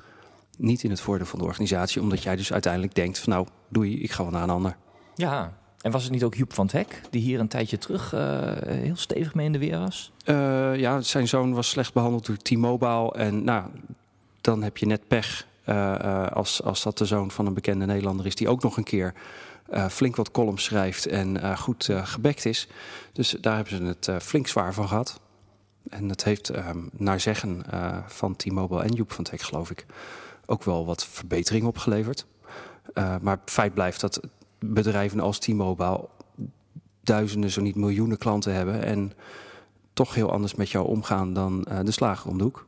[0.57, 4.03] Niet in het voordeel van de organisatie, omdat jij dus uiteindelijk denkt van nou, doei,
[4.03, 4.77] ik ga wel naar een ander.
[5.15, 8.15] Ja, en was het niet ook Joep van het Hek, die hier een tijdje terug
[8.15, 8.21] uh,
[8.63, 10.13] heel stevig mee in de weer was?
[10.25, 13.13] Uh, ja, zijn zoon was slecht behandeld door T-Mobile.
[13.13, 13.65] En nou,
[14.41, 18.27] dan heb je net pech uh, als, als dat de zoon van een bekende Nederlander
[18.27, 18.35] is...
[18.35, 19.15] die ook nog een keer
[19.91, 22.69] flink wat columns schrijft en goed gebekt is.
[23.13, 25.21] Dus daar hebben ze het flink zwaar van gehad.
[25.89, 27.65] En dat heeft ehm, naar zeggen
[28.07, 29.87] van T-Mobile en Joep van het Hek, geloof ik...
[30.47, 32.27] ook wel wat verbetering opgeleverd.
[33.21, 34.21] maar feit blijft dat
[34.59, 36.09] bedrijven als T-Mobile
[37.03, 39.13] duizenden, zo niet miljoenen klanten hebben en
[39.93, 42.67] toch heel anders met jou omgaan dan uh, de slager om de hoek.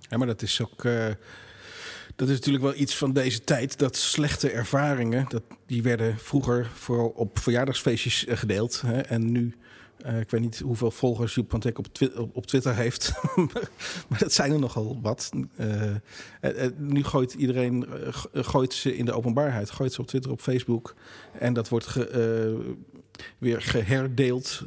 [0.00, 0.84] Ja, maar dat is ook.
[0.84, 1.06] Uh,
[2.16, 3.78] dat is natuurlijk wel iets van deze tijd.
[3.78, 8.80] Dat slechte ervaringen, dat, die werden vroeger vooral op verjaardagsfeestjes uh, gedeeld.
[8.80, 9.54] Hè, en nu
[10.06, 11.86] uh, ik weet niet hoeveel volgers Joep op,
[12.32, 13.12] op, Twitter heeft.
[14.08, 15.30] maar dat zijn er nogal wat.
[15.56, 15.90] Uh,
[16.40, 17.86] uh, nu gooit iedereen
[18.32, 19.70] gooit ze in de openbaarheid.
[19.70, 20.94] Gooit ze op Twitter, op Facebook.
[21.38, 21.98] En dat wordt
[23.38, 24.62] weer geherdeeld.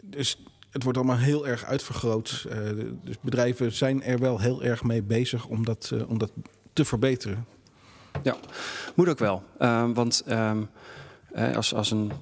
[0.00, 2.46] dus het wordt allemaal heel erg uitvergroot.
[3.04, 6.30] dus bedrijven zijn er wel heel erg mee bezig om dat, om dat
[6.72, 7.46] te verbeteren.
[8.22, 8.36] Ja,
[8.94, 9.42] moet ook wel.
[9.94, 10.68] want um,
[11.54, 12.12] als, als een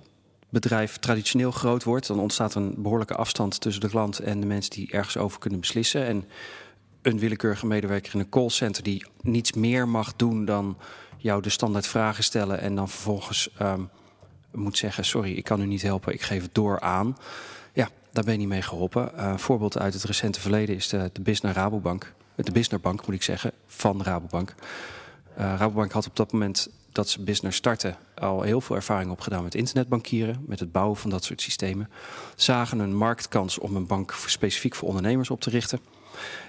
[0.51, 4.71] bedrijf traditioneel groot wordt, dan ontstaat een behoorlijke afstand tussen de klant en de mensen
[4.71, 6.07] die ergens over kunnen beslissen.
[6.07, 6.25] En
[7.03, 10.77] een willekeurige medewerker in een callcenter die niets meer mag doen dan
[11.17, 13.89] jou de standaard vragen stellen en dan vervolgens um,
[14.53, 17.17] moet zeggen: Sorry, ik kan u niet helpen, ik geef het door aan.
[17.73, 19.11] Ja, daar ben je niet mee geholpen.
[19.17, 22.13] Uh, een voorbeeld uit het recente verleden is de, de Bisner Rabobank.
[22.35, 24.55] De Bisner Bank moet ik zeggen, van Rabobank.
[25.39, 29.43] Uh, Rabobank had op dat moment dat ze business starten al heel veel ervaring opgedaan
[29.43, 31.91] met internetbankieren, met het bouwen van dat soort systemen.
[32.37, 35.81] Zagen een marktkans om een bank specifiek voor ondernemers op te richten.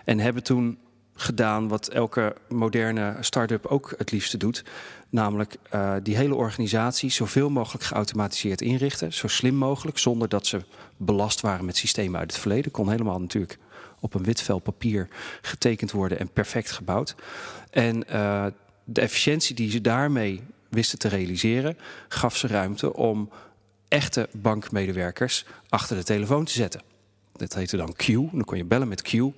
[0.06, 0.77] En hebben toen
[1.15, 4.63] gedaan wat elke moderne start-up ook het liefste doet.
[5.10, 9.13] Namelijk uh, die hele organisatie zoveel mogelijk geautomatiseerd inrichten.
[9.13, 10.62] Zo slim mogelijk, zonder dat ze
[10.97, 12.71] belast waren met systemen uit het verleden.
[12.71, 13.58] Kon helemaal natuurlijk
[13.99, 15.08] op een wit vel papier
[15.41, 17.15] getekend worden en perfect gebouwd.
[17.69, 18.45] En uh,
[18.84, 23.30] de efficiëntie die ze daarmee wisten te realiseren, gaf ze ruimte om
[23.88, 26.82] echte bankmedewerkers achter de telefoon te zetten.
[27.34, 28.06] Dat heette dan Q.
[28.08, 29.13] Dan kon je bellen met Q.
[29.13, 29.34] En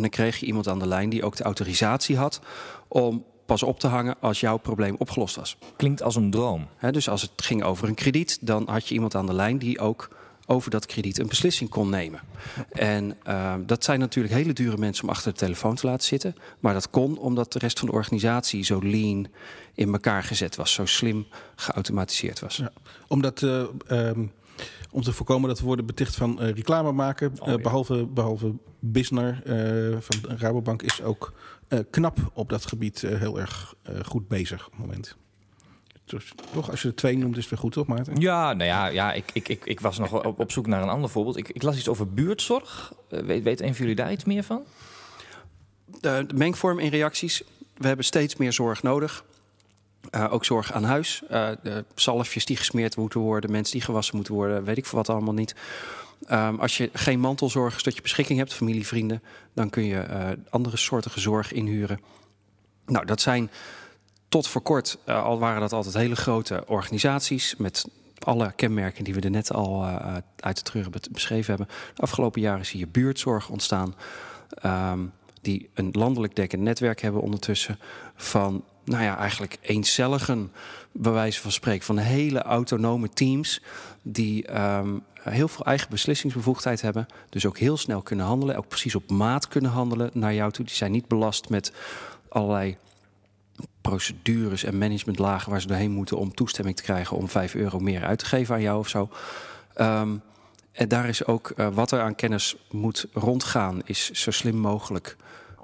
[0.00, 2.40] dan kreeg je iemand aan de lijn die ook de autorisatie had
[2.88, 5.56] om pas op te hangen als jouw probleem opgelost was.
[5.76, 6.68] Klinkt als een droom.
[6.90, 9.78] dus als het ging over een krediet, dan had je iemand aan de lijn die
[9.78, 10.08] ook
[10.46, 12.20] over dat krediet een beslissing kon nemen.
[12.70, 16.34] En uh, dat zijn natuurlijk hele dure mensen om achter de telefoon te laten zitten.
[16.60, 19.26] Maar dat kon omdat de rest van de organisatie zo lean
[19.74, 21.26] in elkaar gezet was, zo slim
[21.56, 22.56] geautomatiseerd was.
[22.56, 22.72] Ja,
[23.08, 24.32] omdat uh, um,
[24.90, 27.32] om te voorkomen dat we worden beticht van eh, reclame maken.
[27.38, 31.32] Oh, Eh, behalve, behalve Bisner eh, van Rabobank is ook
[31.68, 35.16] eh, knap op dat gebied eh, heel erg eh, goed bezig op het moment.
[36.04, 38.20] Dus, toch, als je er twee noemt, is het weer goed, toch Maarten?
[38.20, 40.88] Ja, nou ja, ja ik, ik, ik, ik was nog op, op zoek naar een
[40.88, 41.36] ander voorbeeld.
[41.36, 42.92] Ik, ik las iets over buurtzorg.
[43.10, 44.62] Eh, weet, weet een van jullie daar iets meer van?
[46.00, 47.42] De, de mengvorm in reacties.
[47.76, 49.24] We hebben steeds meer zorg nodig.
[50.10, 51.22] Eh, ook zorg aan huis.
[51.28, 54.98] Eh, de zalfjes die gesmeerd moeten worden, mensen die gewassen moeten worden, weet ik veel
[54.98, 55.54] wat allemaal niet.
[56.26, 60.28] Ehm, als je geen mantelzorgers tot je beschikking hebt, familie, vrienden, dan kun je eh,
[60.50, 62.00] andere soorten zorg inhuren.
[62.86, 63.50] Nou, dat zijn
[64.34, 67.84] tot voor kort, eh, al waren dat altijd hele grote organisaties met
[68.18, 71.76] alle kenmerken die we er net al eh, uit de treuren be- beschreven hebben.
[71.94, 73.94] De afgelopen jaren zie je buurtzorg ontstaan.
[74.54, 75.00] ehm,
[75.40, 77.78] die een landelijk dekkend netwerk hebben ondertussen
[78.16, 80.52] van, nou ja, eigenlijk eencelligen,
[80.92, 83.62] bij wijze van spreken, van hele autonome teams
[84.02, 88.94] die ehm, heel veel eigen beslissingsbevoegdheid hebben, dus ook heel snel kunnen handelen, ook precies
[88.94, 90.64] op maat kunnen handelen naar jou toe.
[90.64, 91.72] Die zijn niet belast met
[92.28, 92.76] allerlei
[93.88, 98.04] procedures en managementlagen waar ze doorheen moeten om toestemming te krijgen om 5 euro meer
[98.04, 99.08] uit te geven aan jou of zo.
[99.74, 100.16] Ehm,
[100.72, 105.16] en daar is ook eh, wat er aan kennis moet rondgaan, is zo slim mogelijk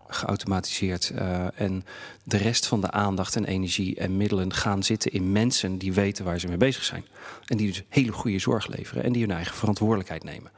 [0.06, 1.10] geautomatiseerd.
[1.10, 1.84] Eh, en
[2.24, 6.24] de rest van de aandacht en energie en middelen gaan zitten in mensen die weten
[6.24, 7.04] waar ze mee bezig zijn.
[7.46, 10.50] En die dus hele goede zorg leveren en die hun eigen verantwoordelijkheid nemen.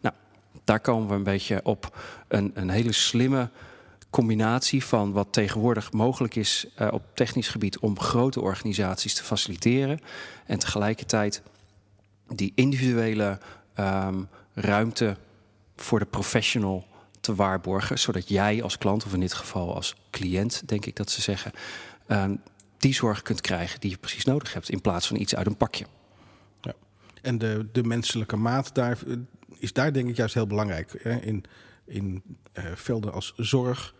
[0.00, 0.14] Nou,
[0.64, 1.98] daar komen we een beetje op
[2.28, 3.50] een, een hele slimme
[4.12, 10.00] combinatie van wat tegenwoordig mogelijk is eh, op technisch gebied om grote organisaties te faciliteren.
[10.46, 11.42] En tegelijkertijd
[12.28, 13.38] die individuele
[13.74, 14.22] ehm,
[14.54, 15.16] ruimte
[15.76, 16.86] voor de professional
[17.20, 17.98] te waarborgen.
[17.98, 21.52] Zodat jij als klant, of in dit geval als cliënt, denk ik dat ze zeggen,
[22.06, 22.34] ehm,
[22.78, 24.68] die zorg kunt krijgen die je precies nodig hebt.
[24.68, 25.84] In plaats van iets uit een pakje.
[27.22, 29.16] En de, de menselijke maat daar, eh,
[29.58, 30.92] is daar denk ik juist heel belangrijk.
[30.92, 31.44] In,
[31.84, 32.22] in
[32.52, 33.94] eh, velden als zorg.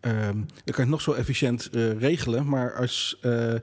[0.00, 2.48] Ehm dan kan je het nog zo efficiënt eh, regelen.
[2.48, 3.54] Maar als, eh,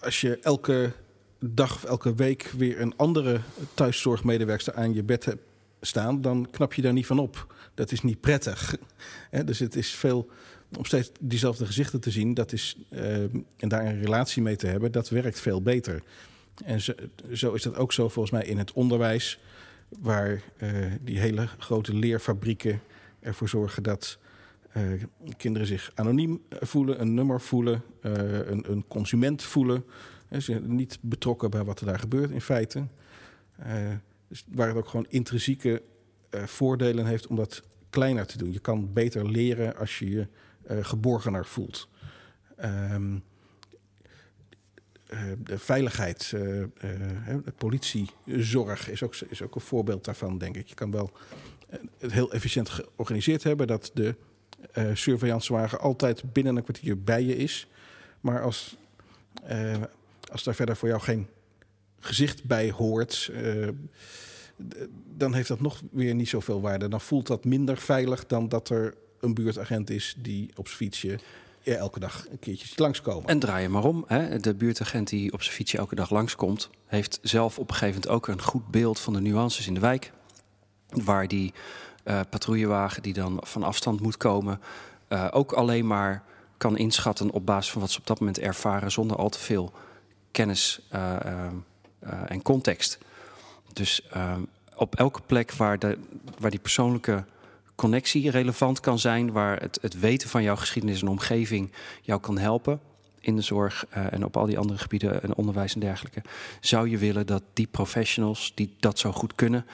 [0.00, 0.92] als je elke
[1.38, 3.40] dag of elke week weer een andere
[3.74, 5.42] thuiszorgmedewerkster aan je bed hebt
[5.80, 7.54] staan, dan knap je daar niet van op.
[7.74, 8.76] Dat is niet prettig.
[9.44, 10.30] Dus het is veel
[10.76, 13.22] om steeds diezelfde gezichten te zien, dat is, eh,
[13.56, 16.02] en daar een relatie mee te hebben, dat werkt veel beter.
[16.64, 16.92] En zo,
[17.32, 19.38] zo is dat ook zo volgens mij in het onderwijs,
[19.88, 22.80] waar eh, die hele grote leerfabrieken
[23.20, 24.18] ervoor zorgen dat
[24.70, 24.82] eh,
[25.36, 28.12] kinderen zich anoniem voelen, een nummer voelen, eh,
[28.46, 29.84] een, een consument voelen.
[30.30, 32.86] Ze zijn niet betrokken bij wat er daar gebeurt in feite.
[33.56, 33.74] Eh,
[34.28, 35.82] dus waar het ook gewoon intrinsieke
[36.30, 38.52] voordelen heeft om dat kleiner te doen.
[38.52, 40.26] Je kan beter leren als je je
[40.82, 41.88] geborgener voelt.
[42.56, 43.18] Ehm,
[45.06, 50.66] eh, de veiligheid, de politiezorg is ook, is ook een voorbeeld daarvan, denk ik.
[50.66, 51.10] Je kan wel
[51.98, 54.14] het heel efficiënt georganiseerd hebben dat de
[54.92, 57.66] surveillancewagen altijd binnen een kwartier bij je is.
[58.20, 58.76] Maar als,
[59.42, 59.82] eh,
[60.32, 61.26] als daar verder voor jou geen
[62.00, 63.68] gezicht bij hoort, eh,
[65.16, 66.88] dan heeft dat nog weer niet zoveel waarde.
[66.88, 71.18] Dan voelt dat minder veilig dan dat er een buurtagent is die op zijn fietsje
[71.64, 73.28] elke dag een keertje langskomen.
[73.28, 74.04] En draai je maar om.
[74.06, 74.38] Hè.
[74.38, 78.16] De buurtagent die op zijn fietsje elke dag langskomt, heeft zelf op een gegeven moment
[78.16, 80.12] ook een goed beeld van de nuances in de wijk.
[80.88, 81.60] Waar die eh,
[82.30, 84.60] patrouillewagen die dan van afstand moet komen,
[85.08, 86.22] eh, ook alleen maar
[86.56, 89.72] kan inschatten op basis van wat ze op dat moment ervaren, zonder al te veel
[90.30, 91.46] kennis eh, eh,
[91.98, 92.98] eh, en context.
[93.72, 94.36] Dus eh,
[94.76, 95.98] op elke plek waar, de,
[96.38, 97.24] waar die persoonlijke
[97.74, 102.38] connectie relevant kan zijn, waar het, het weten van jouw geschiedenis en omgeving jou kan
[102.38, 102.80] helpen
[103.20, 106.22] in de zorg eh, en op al die andere gebieden en onderwijs en dergelijke,
[106.60, 109.66] zou je willen dat die professionals die dat zo goed kunnen,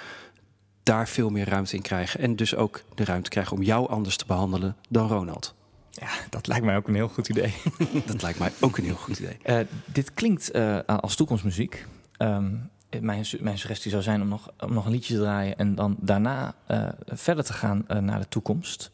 [0.87, 2.21] daar veel meer ruimte in krijgen.
[2.21, 5.55] En dus ook de ruimte krijgen om jou anders te behandelen dan Ronald.
[5.91, 7.55] Ja, dat lijkt mij ook een heel goed idee.
[8.07, 9.39] Dat lijkt mij ook een heel goed idee.
[9.43, 11.87] Eh, dit klinkt eh, als toekomstmuziek.
[12.17, 12.55] Ehm,
[13.01, 15.75] mijn, su- mijn suggestie zou zijn om nog, om nog een liedje te draaien en
[15.75, 18.91] dan daarna eh, verder te gaan eh, naar de toekomst.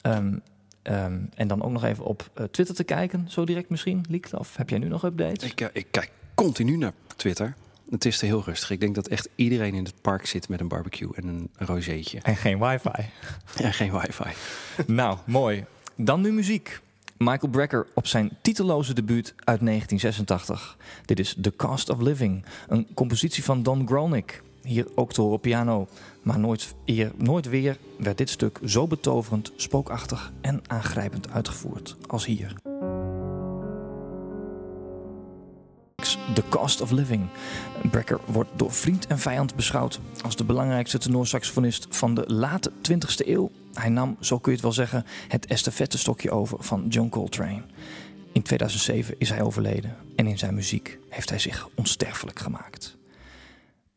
[0.00, 0.38] Ehm,
[0.82, 4.28] ehm, en dan ook nog even op eh, Twitter te kijken, zo direct misschien, Liek.
[4.32, 5.50] Of heb jij nu nog updates?
[5.50, 7.54] Ik, ik kijk continu naar Twitter.
[7.92, 8.70] Het is er heel rustig.
[8.70, 12.20] Ik denk dat echt iedereen in het park zit met een barbecue en een rozeetje.
[12.22, 13.10] En geen wifi.
[13.56, 14.30] En geen wifi.
[14.92, 15.64] nou, mooi.
[15.96, 16.80] Dan nu muziek.
[17.16, 20.76] Michael Brecker op zijn titelloze debuut uit 1986.
[21.04, 24.42] Dit is The Cost of Living, een compositie van Don Grolnick.
[24.62, 25.88] Hier ook te horen op piano.
[26.22, 32.24] Maar nooit, eer, nooit weer werd dit stuk zo betoverend, spookachtig en aangrijpend uitgevoerd als
[32.24, 32.54] hier.
[36.34, 37.28] The Cost of Living.
[37.90, 43.26] Brecker wordt door vriend en vijand beschouwd als de belangrijkste tenorsaxofonist van de late 20e
[43.26, 43.50] eeuw.
[43.74, 47.62] Hij nam, zo kun je het wel zeggen, het estafettestokje over van John Coltrane.
[48.32, 52.96] In 2007 is hij overleden en in zijn muziek heeft hij zich onsterfelijk gemaakt.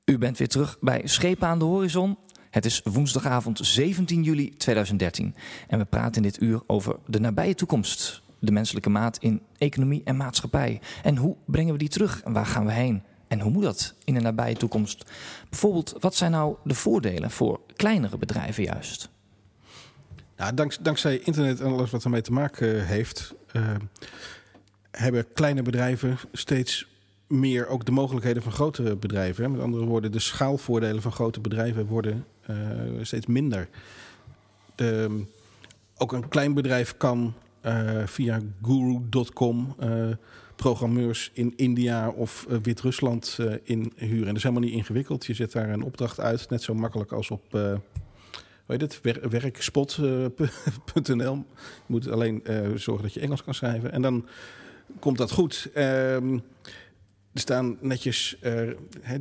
[0.06, 2.18] U bent weer terug bij Schepen aan de Horizon.
[2.49, 5.36] Het is woensdagavond 17 juli 2013
[5.68, 8.24] en we praten in dit uur over de nabije toekomst.
[8.45, 10.81] De menselijke maat in economie en maatschappij.
[11.03, 13.03] En hoe brengen we die terug en waar gaan we heen?
[13.27, 15.11] En hoe moet dat in de nabije toekomst?
[15.49, 19.09] Bijvoorbeeld, wat zijn nou de voordelen voor kleinere bedrijven juist?
[20.37, 23.75] Nou, dank, dankzij internet en alles wat ermee te maken heeft, uh,
[24.91, 26.87] hebben kleine bedrijven steeds
[27.27, 29.51] meer ook de mogelijkheden van grotere bedrijven.
[29.51, 32.57] Met andere woorden, de schaalvoordelen van grote bedrijven worden uh,
[33.01, 33.69] steeds minder.
[34.75, 35.23] De,
[35.97, 37.33] ook een klein bedrijf kan
[38.05, 40.07] via guru.com uh,
[40.55, 44.20] programmeurs in India of Wit-Rusland inhuren.
[44.20, 45.26] En dat is helemaal niet ingewikkeld.
[45.26, 47.82] Je zet daar een opdracht uit, net zo makkelijk als op hoe
[48.66, 51.36] heet werkspot.nl.
[51.36, 51.43] je
[51.86, 52.43] moet alleen
[52.76, 53.91] zorgen dat je Engels kan schrijven.
[53.91, 54.28] En dan
[54.99, 55.70] komt dat goed.
[55.76, 56.43] Um,
[57.36, 58.70] er staan netjes, uh,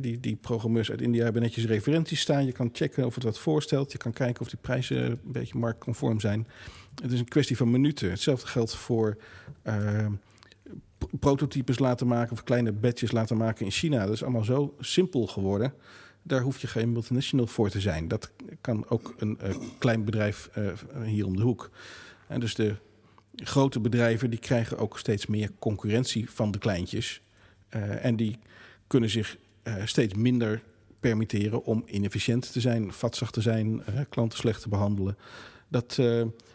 [0.01, 2.45] die, die programmeurs uit India hebben netjes referenties staan.
[2.45, 3.91] Je kan checken of het wat voorstelt.
[3.91, 6.47] Je kan kijken of die prijzen een beetje marktconform zijn.
[7.01, 8.09] Het is een kwestie van minuten.
[8.09, 9.17] Hetzelfde geldt voor
[9.63, 10.07] uh,
[11.19, 14.05] prototypes laten maken of kleine badges laten maken in China.
[14.05, 15.73] Dat is allemaal zo simpel geworden.
[16.21, 18.07] Daar hoef je geen multinational voor te zijn.
[18.07, 18.31] Dat
[18.61, 20.71] kan ook een uh, klein bedrijf uh,
[21.03, 21.69] hier om de hoek.
[22.27, 22.75] En dus de
[23.35, 27.21] grote bedrijven die krijgen ook steeds meer concurrentie van de kleintjes.
[27.69, 28.39] Uh, en die
[28.87, 29.37] kunnen zich
[29.85, 30.61] steeds minder
[30.99, 35.17] permitteren om inefficiënt te zijn, vatsig te zijn, klanten slecht te behandelen.
[35.75, 35.95] Dat,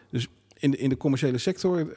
[0.09, 1.93] dus in de, in de commerciële sector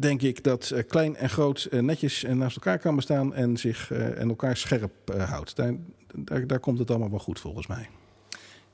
[0.00, 4.56] denk ik dat klein en groot netjes naast elkaar kan bestaan en zich en elkaar
[4.56, 5.56] scherp houdt.
[5.56, 5.74] Daar,
[6.14, 7.88] daar, daar, komt het allemaal wel goed volgens mij.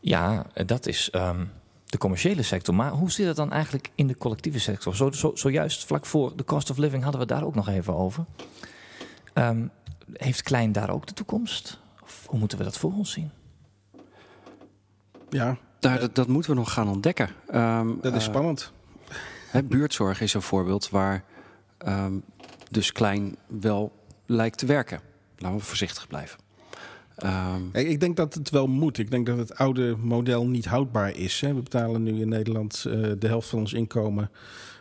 [0.00, 1.10] Ja, dat is.
[1.16, 1.50] Um
[1.92, 2.74] de commerciële sector.
[2.74, 4.96] Maar hoe zit het dan eigenlijk in de collectieve sector?
[4.96, 7.94] Zo, zo, zojuist vlak voor de cost of living hadden we daar ook nog even
[7.94, 8.24] over.
[9.34, 9.70] Um,
[10.12, 11.78] heeft Klein daar ook de toekomst?
[12.02, 13.30] Of hoe moeten we dat voor ons zien?
[15.28, 17.28] Ja, daar, dat, dat, moeten we nog gaan ontdekken.
[17.54, 18.72] Um, dat is uh, spannend.
[19.50, 21.24] Hè, buurtzorg is een voorbeeld waar
[21.86, 22.22] um,
[22.70, 23.92] dus Klein wel
[24.26, 25.00] lijkt te werken.
[25.38, 26.38] Laten we voorzichtig blijven.
[27.24, 28.98] Um, ik denk dat het wel moet.
[28.98, 31.40] Ik denk dat het oude model niet houdbaar is.
[31.40, 31.54] Hè.
[31.54, 34.30] We betalen nu in Nederland uh, de helft van ons inkomen,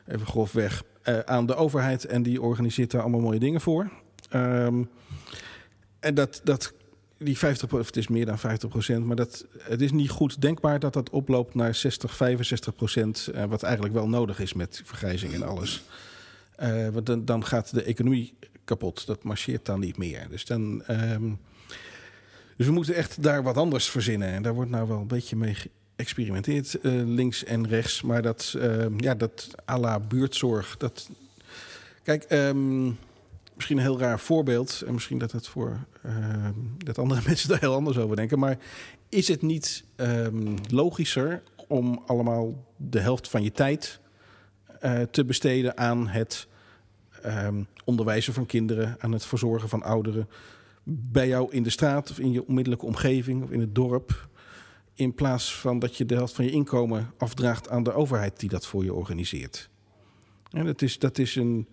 [0.08, 2.06] even grofweg, uh, aan de overheid.
[2.06, 3.92] En die organiseert daar allemaal mooie dingen voor.
[4.36, 4.90] Um,
[6.00, 6.74] en dat, dat,
[7.24, 10.80] die 50 het is meer dan 50 procent, maar dat, het is niet goed denkbaar
[10.80, 13.30] dat dat oploopt naar 60, 65 procent.
[13.36, 15.84] Uh, wat eigenlijk wel nodig is met vergrijzing en alles.
[16.92, 19.06] want dan, dan gaat de economie kapot.
[19.06, 20.28] Dat marcheert dan niet meer.
[20.30, 20.84] Dus dan.
[20.90, 21.40] Um,
[22.62, 24.28] dus we moeten echt daar wat anders verzinnen.
[24.28, 25.56] En daar wordt nou wel een beetje mee
[25.96, 28.02] geëxperimenteerd, uh, links en rechts.
[28.02, 31.10] Maar dat, uh, ja, dat à la buurtzorg, dat...
[32.04, 32.98] Kijk, um,
[33.56, 34.84] misschien een heel raar voorbeeld.
[34.86, 38.40] En misschien dat het voor uh, dat andere mensen daar heel anders over denken.
[38.40, 38.58] Maar
[39.10, 44.00] is het niet um, logischer om allemaal de helft van je tijd
[44.84, 46.48] uh, te besteden aan het
[47.26, 50.30] um, onderwijzen van kinderen, aan het verzorgen van ouderen,
[50.84, 54.30] bij jou in de straat of in je onmiddellijke omgeving of in het dorp.
[54.94, 58.50] In plaats van dat je de helft van je inkomen afdraagt aan de overheid die
[58.50, 59.70] dat voor je organiseert.
[60.52, 61.68] En dat is, dat is een.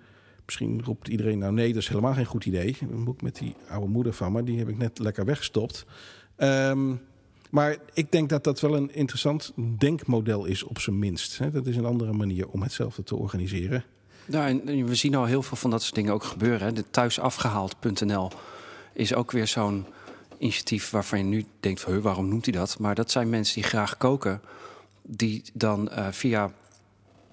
[0.48, 2.76] Misschien roept iedereen nou nee, dat is helemaal geen goed idee.
[2.90, 5.84] Moet ik met die oude moeder van me, die heb ik net lekker weggestopt.
[6.36, 7.00] Um,
[7.50, 11.38] maar ik denk dat dat wel een interessant denkmodel is, op zijn minst.
[11.52, 13.84] Dat is een andere manier om hetzelfde te organiseren.
[14.26, 16.74] Nou, en we zien al heel veel van dat soort dingen ook gebeuren.
[16.74, 18.30] De thuisafgehaald.nl
[18.92, 19.86] is ook weer zo'n
[20.38, 22.78] initiatief waarvan je nu denkt: waarom noemt hij dat?
[22.78, 24.40] Maar dat zijn mensen die graag koken,
[25.02, 26.52] die dan uh, via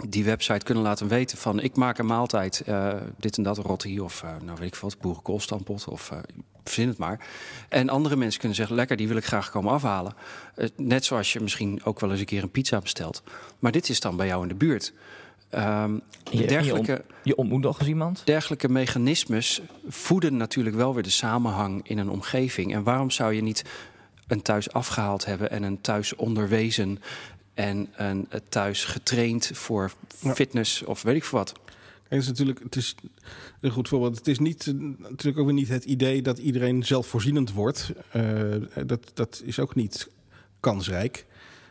[0.07, 3.99] die website kunnen laten weten van ik maak een maaltijd, uh, dit en dat, rotti
[3.99, 6.19] of uh, nou weet ik wat, boerenkoolstampot of uh,
[6.63, 7.27] verzin het maar.
[7.69, 10.13] En andere mensen kunnen zeggen, lekker, die wil ik graag komen afhalen.
[10.75, 13.23] net zoals je misschien ook wel eens een keer een pizza bestelt.
[13.59, 14.93] Maar dit is dan bij jou in de buurt.
[15.51, 18.21] Um, je, dergelijke, je, ont, je ontmoet nog eens iemand?
[18.25, 22.73] Dergelijke mechanismes voeden natuurlijk wel weer de samenhang in een omgeving.
[22.73, 23.63] En waarom zou je niet
[24.27, 26.99] een thuis afgehaald hebben en een thuis onderwezen
[27.55, 31.53] en een thuis getraind voor fitness of weet ik veel wat?
[32.07, 32.95] Het is natuurlijk, het is
[33.59, 34.17] een goed voorbeeld.
[34.17, 37.91] Het is niet, natuurlijk ook weer niet het idee dat iedereen zelfvoorzienend wordt.
[38.15, 40.09] Uh, dat, dat is ook niet
[40.59, 41.25] kansrijk.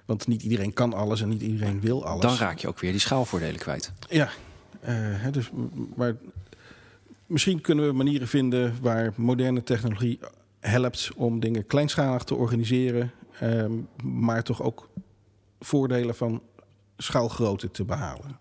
[0.05, 2.23] Want niet iedereen kan alles en niet iedereen wil alles.
[2.23, 3.93] Dan raak je ook weer die schaalvoordelen kwijt.
[4.09, 4.31] Ja,
[4.89, 5.51] uh, dus,
[5.97, 6.17] maar
[7.27, 10.19] misschien kunnen we manieren vinden waar moderne technologie
[10.61, 13.73] helpt om dingen kleinschalig te organiseren, ehm,
[14.03, 14.89] maar toch ook
[15.65, 16.43] voordelen van
[16.97, 18.39] schaalgrootte te behalen.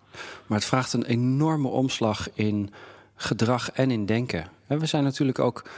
[0.47, 2.74] Maar het vraagt een enorme omslag in
[3.15, 4.49] gedrag en in denken.
[4.67, 5.69] En we zijn natuurlijk ook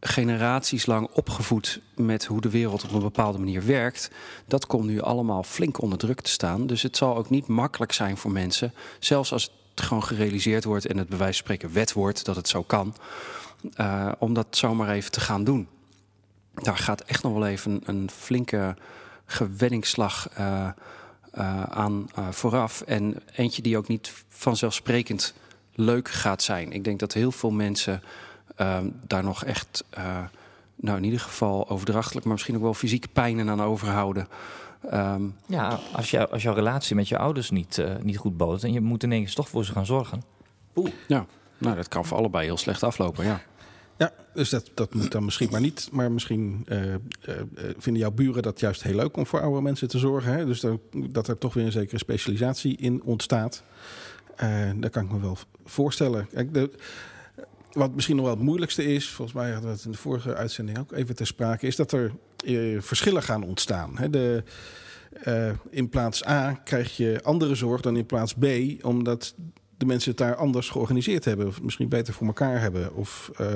[0.00, 4.10] generaties lang opgevoed met hoe de wereld op een bepaalde manier werkt.
[4.46, 6.66] Dat komt nu allemaal flink onder druk te staan.
[6.66, 10.86] Dus het zal ook niet makkelijk zijn voor mensen, zelfs als het gewoon gerealiseerd wordt
[10.86, 12.94] en het bij wijze van spreken wet wordt dat het zo kan,
[13.76, 15.68] uh, om dat zomaar even te gaan doen.
[16.54, 18.76] Daar gaat echt nog wel even een flinke
[19.32, 20.68] gewenningsslag uh,
[21.34, 22.80] uh, aan vooraf.
[22.80, 25.34] En eentje die ook niet vanzelfsprekend
[25.74, 26.72] leuk gaat zijn.
[26.72, 28.02] Ik denk dat heel veel mensen
[28.60, 30.18] uh, daar nog echt, uh,
[30.74, 34.28] nou in ieder geval overdrachtelijk, maar misschien ook wel fysieke pijnen aan overhouden.
[34.92, 38.64] Um, ja, als, jou, als jouw relatie met je ouders niet, uh, niet goed botert
[38.64, 40.22] en je moet ineens toch voor ze gaan zorgen.
[40.76, 40.90] Oeh.
[41.06, 41.26] Ja,
[41.58, 43.40] nou dat kan voor allebei heel slecht aflopen, ja.
[44.00, 45.88] Ja, dus dat, dat moet dan misschien maar niet.
[45.92, 46.96] Maar misschien uh, uh,
[47.78, 50.32] vinden jouw buren dat juist heel leuk om voor oude mensen te zorgen.
[50.32, 50.46] Hè?
[50.46, 53.62] Dus dat er toch weer een zekere specialisatie in ontstaat.
[54.42, 56.28] Uh, dat kan ik me wel voorstellen.
[56.32, 56.68] Kijk,
[57.72, 60.34] wat misschien nog wel het moeilijkste is, volgens mij hadden we het in de vorige
[60.34, 62.12] uitzending ook even ter sprake, is dat er
[62.78, 63.98] verschillen gaan ontstaan.
[63.98, 64.10] Hè?
[64.10, 64.42] De,
[65.70, 68.46] in plaats A krijg je andere zorg dan in plaats B,
[68.80, 69.34] omdat
[69.80, 72.94] de mensen het daar anders georganiseerd hebben, of misschien beter voor elkaar hebben.
[72.94, 73.46] Of, uh,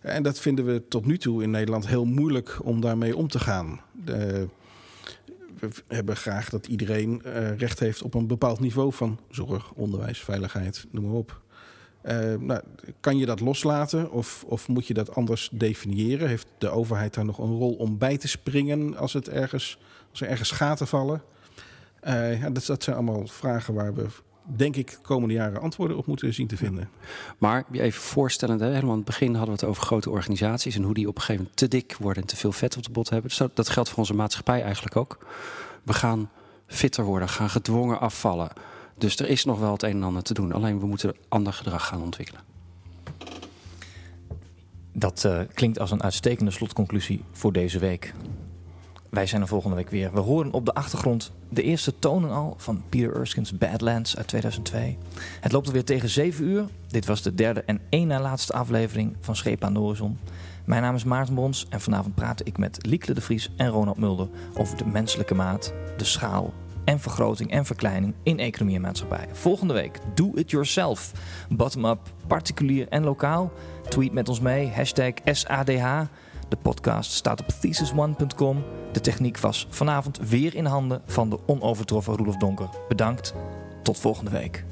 [0.00, 3.38] en dat vinden we tot nu toe in Nederland heel moeilijk om daarmee om te
[3.38, 3.80] gaan.
[5.58, 10.20] We hebben graag dat iedereen uh, recht heeft op een bepaald niveau van zorg, onderwijs,
[10.20, 11.40] veiligheid, noem maar op.
[12.04, 12.60] Uh, nou,
[13.00, 16.28] kan je dat loslaten of, of moet je dat anders definiëren?
[16.28, 19.78] Heeft de overheid daar nog een rol om bij te springen als, het ergens,
[20.10, 21.22] als er ergens gaten vallen?
[22.40, 24.06] Ja, dat zijn allemaal vragen waar we
[24.56, 26.88] denk ik de komende jaren antwoorden op moeten zien te vinden.
[27.38, 30.76] Maar je even voorstellend, hè, helemaal aan het begin hadden we het over grote organisaties
[30.76, 32.82] en hoe die op een gegeven moment te dik worden en te veel vet op
[32.82, 33.28] de bot hebben.
[33.28, 35.18] Dus dat, dat geldt voor onze maatschappij eigenlijk ook.
[35.82, 36.30] We gaan
[36.66, 38.50] fitter worden, gaan gedwongen afvallen.
[38.98, 40.52] Dus er is nog wel het een en ander te doen.
[40.52, 42.40] Alleen we moeten ander gedrag gaan ontwikkelen.
[44.92, 48.14] Dat uh, klinkt als een uitstekende slotconclusie voor deze week.
[49.10, 50.12] Wij zijn er volgende week weer.
[50.12, 54.98] We horen op de achtergrond de eerste tonen al van Peter Erskine's Badlands uit 2002.
[55.40, 56.64] Het loopt alweer tegen 7 uur.
[56.88, 60.18] Dit was de derde en één na laatste aflevering van Scheep aan de Horizon.
[60.64, 63.98] Mijn naam is Maarten Brons en vanavond praat ik met Liekle de Vries en Ronald
[63.98, 66.52] Mulder over de menselijke maat, de schaal
[66.84, 69.28] en vergroting en verkleining in economie en maatschappij.
[69.32, 71.12] Volgende week, do it yourself.
[71.48, 73.52] Bottom-up, particulier en lokaal.
[73.88, 76.00] Tweet met ons mee, hashtag SADH.
[76.48, 78.64] De podcast staat op thesisone.com.
[78.92, 82.68] De techniek was vanavond weer in handen van de onovertroffen Roelof Donker.
[82.88, 83.34] Bedankt,
[83.82, 84.64] tot volgende week.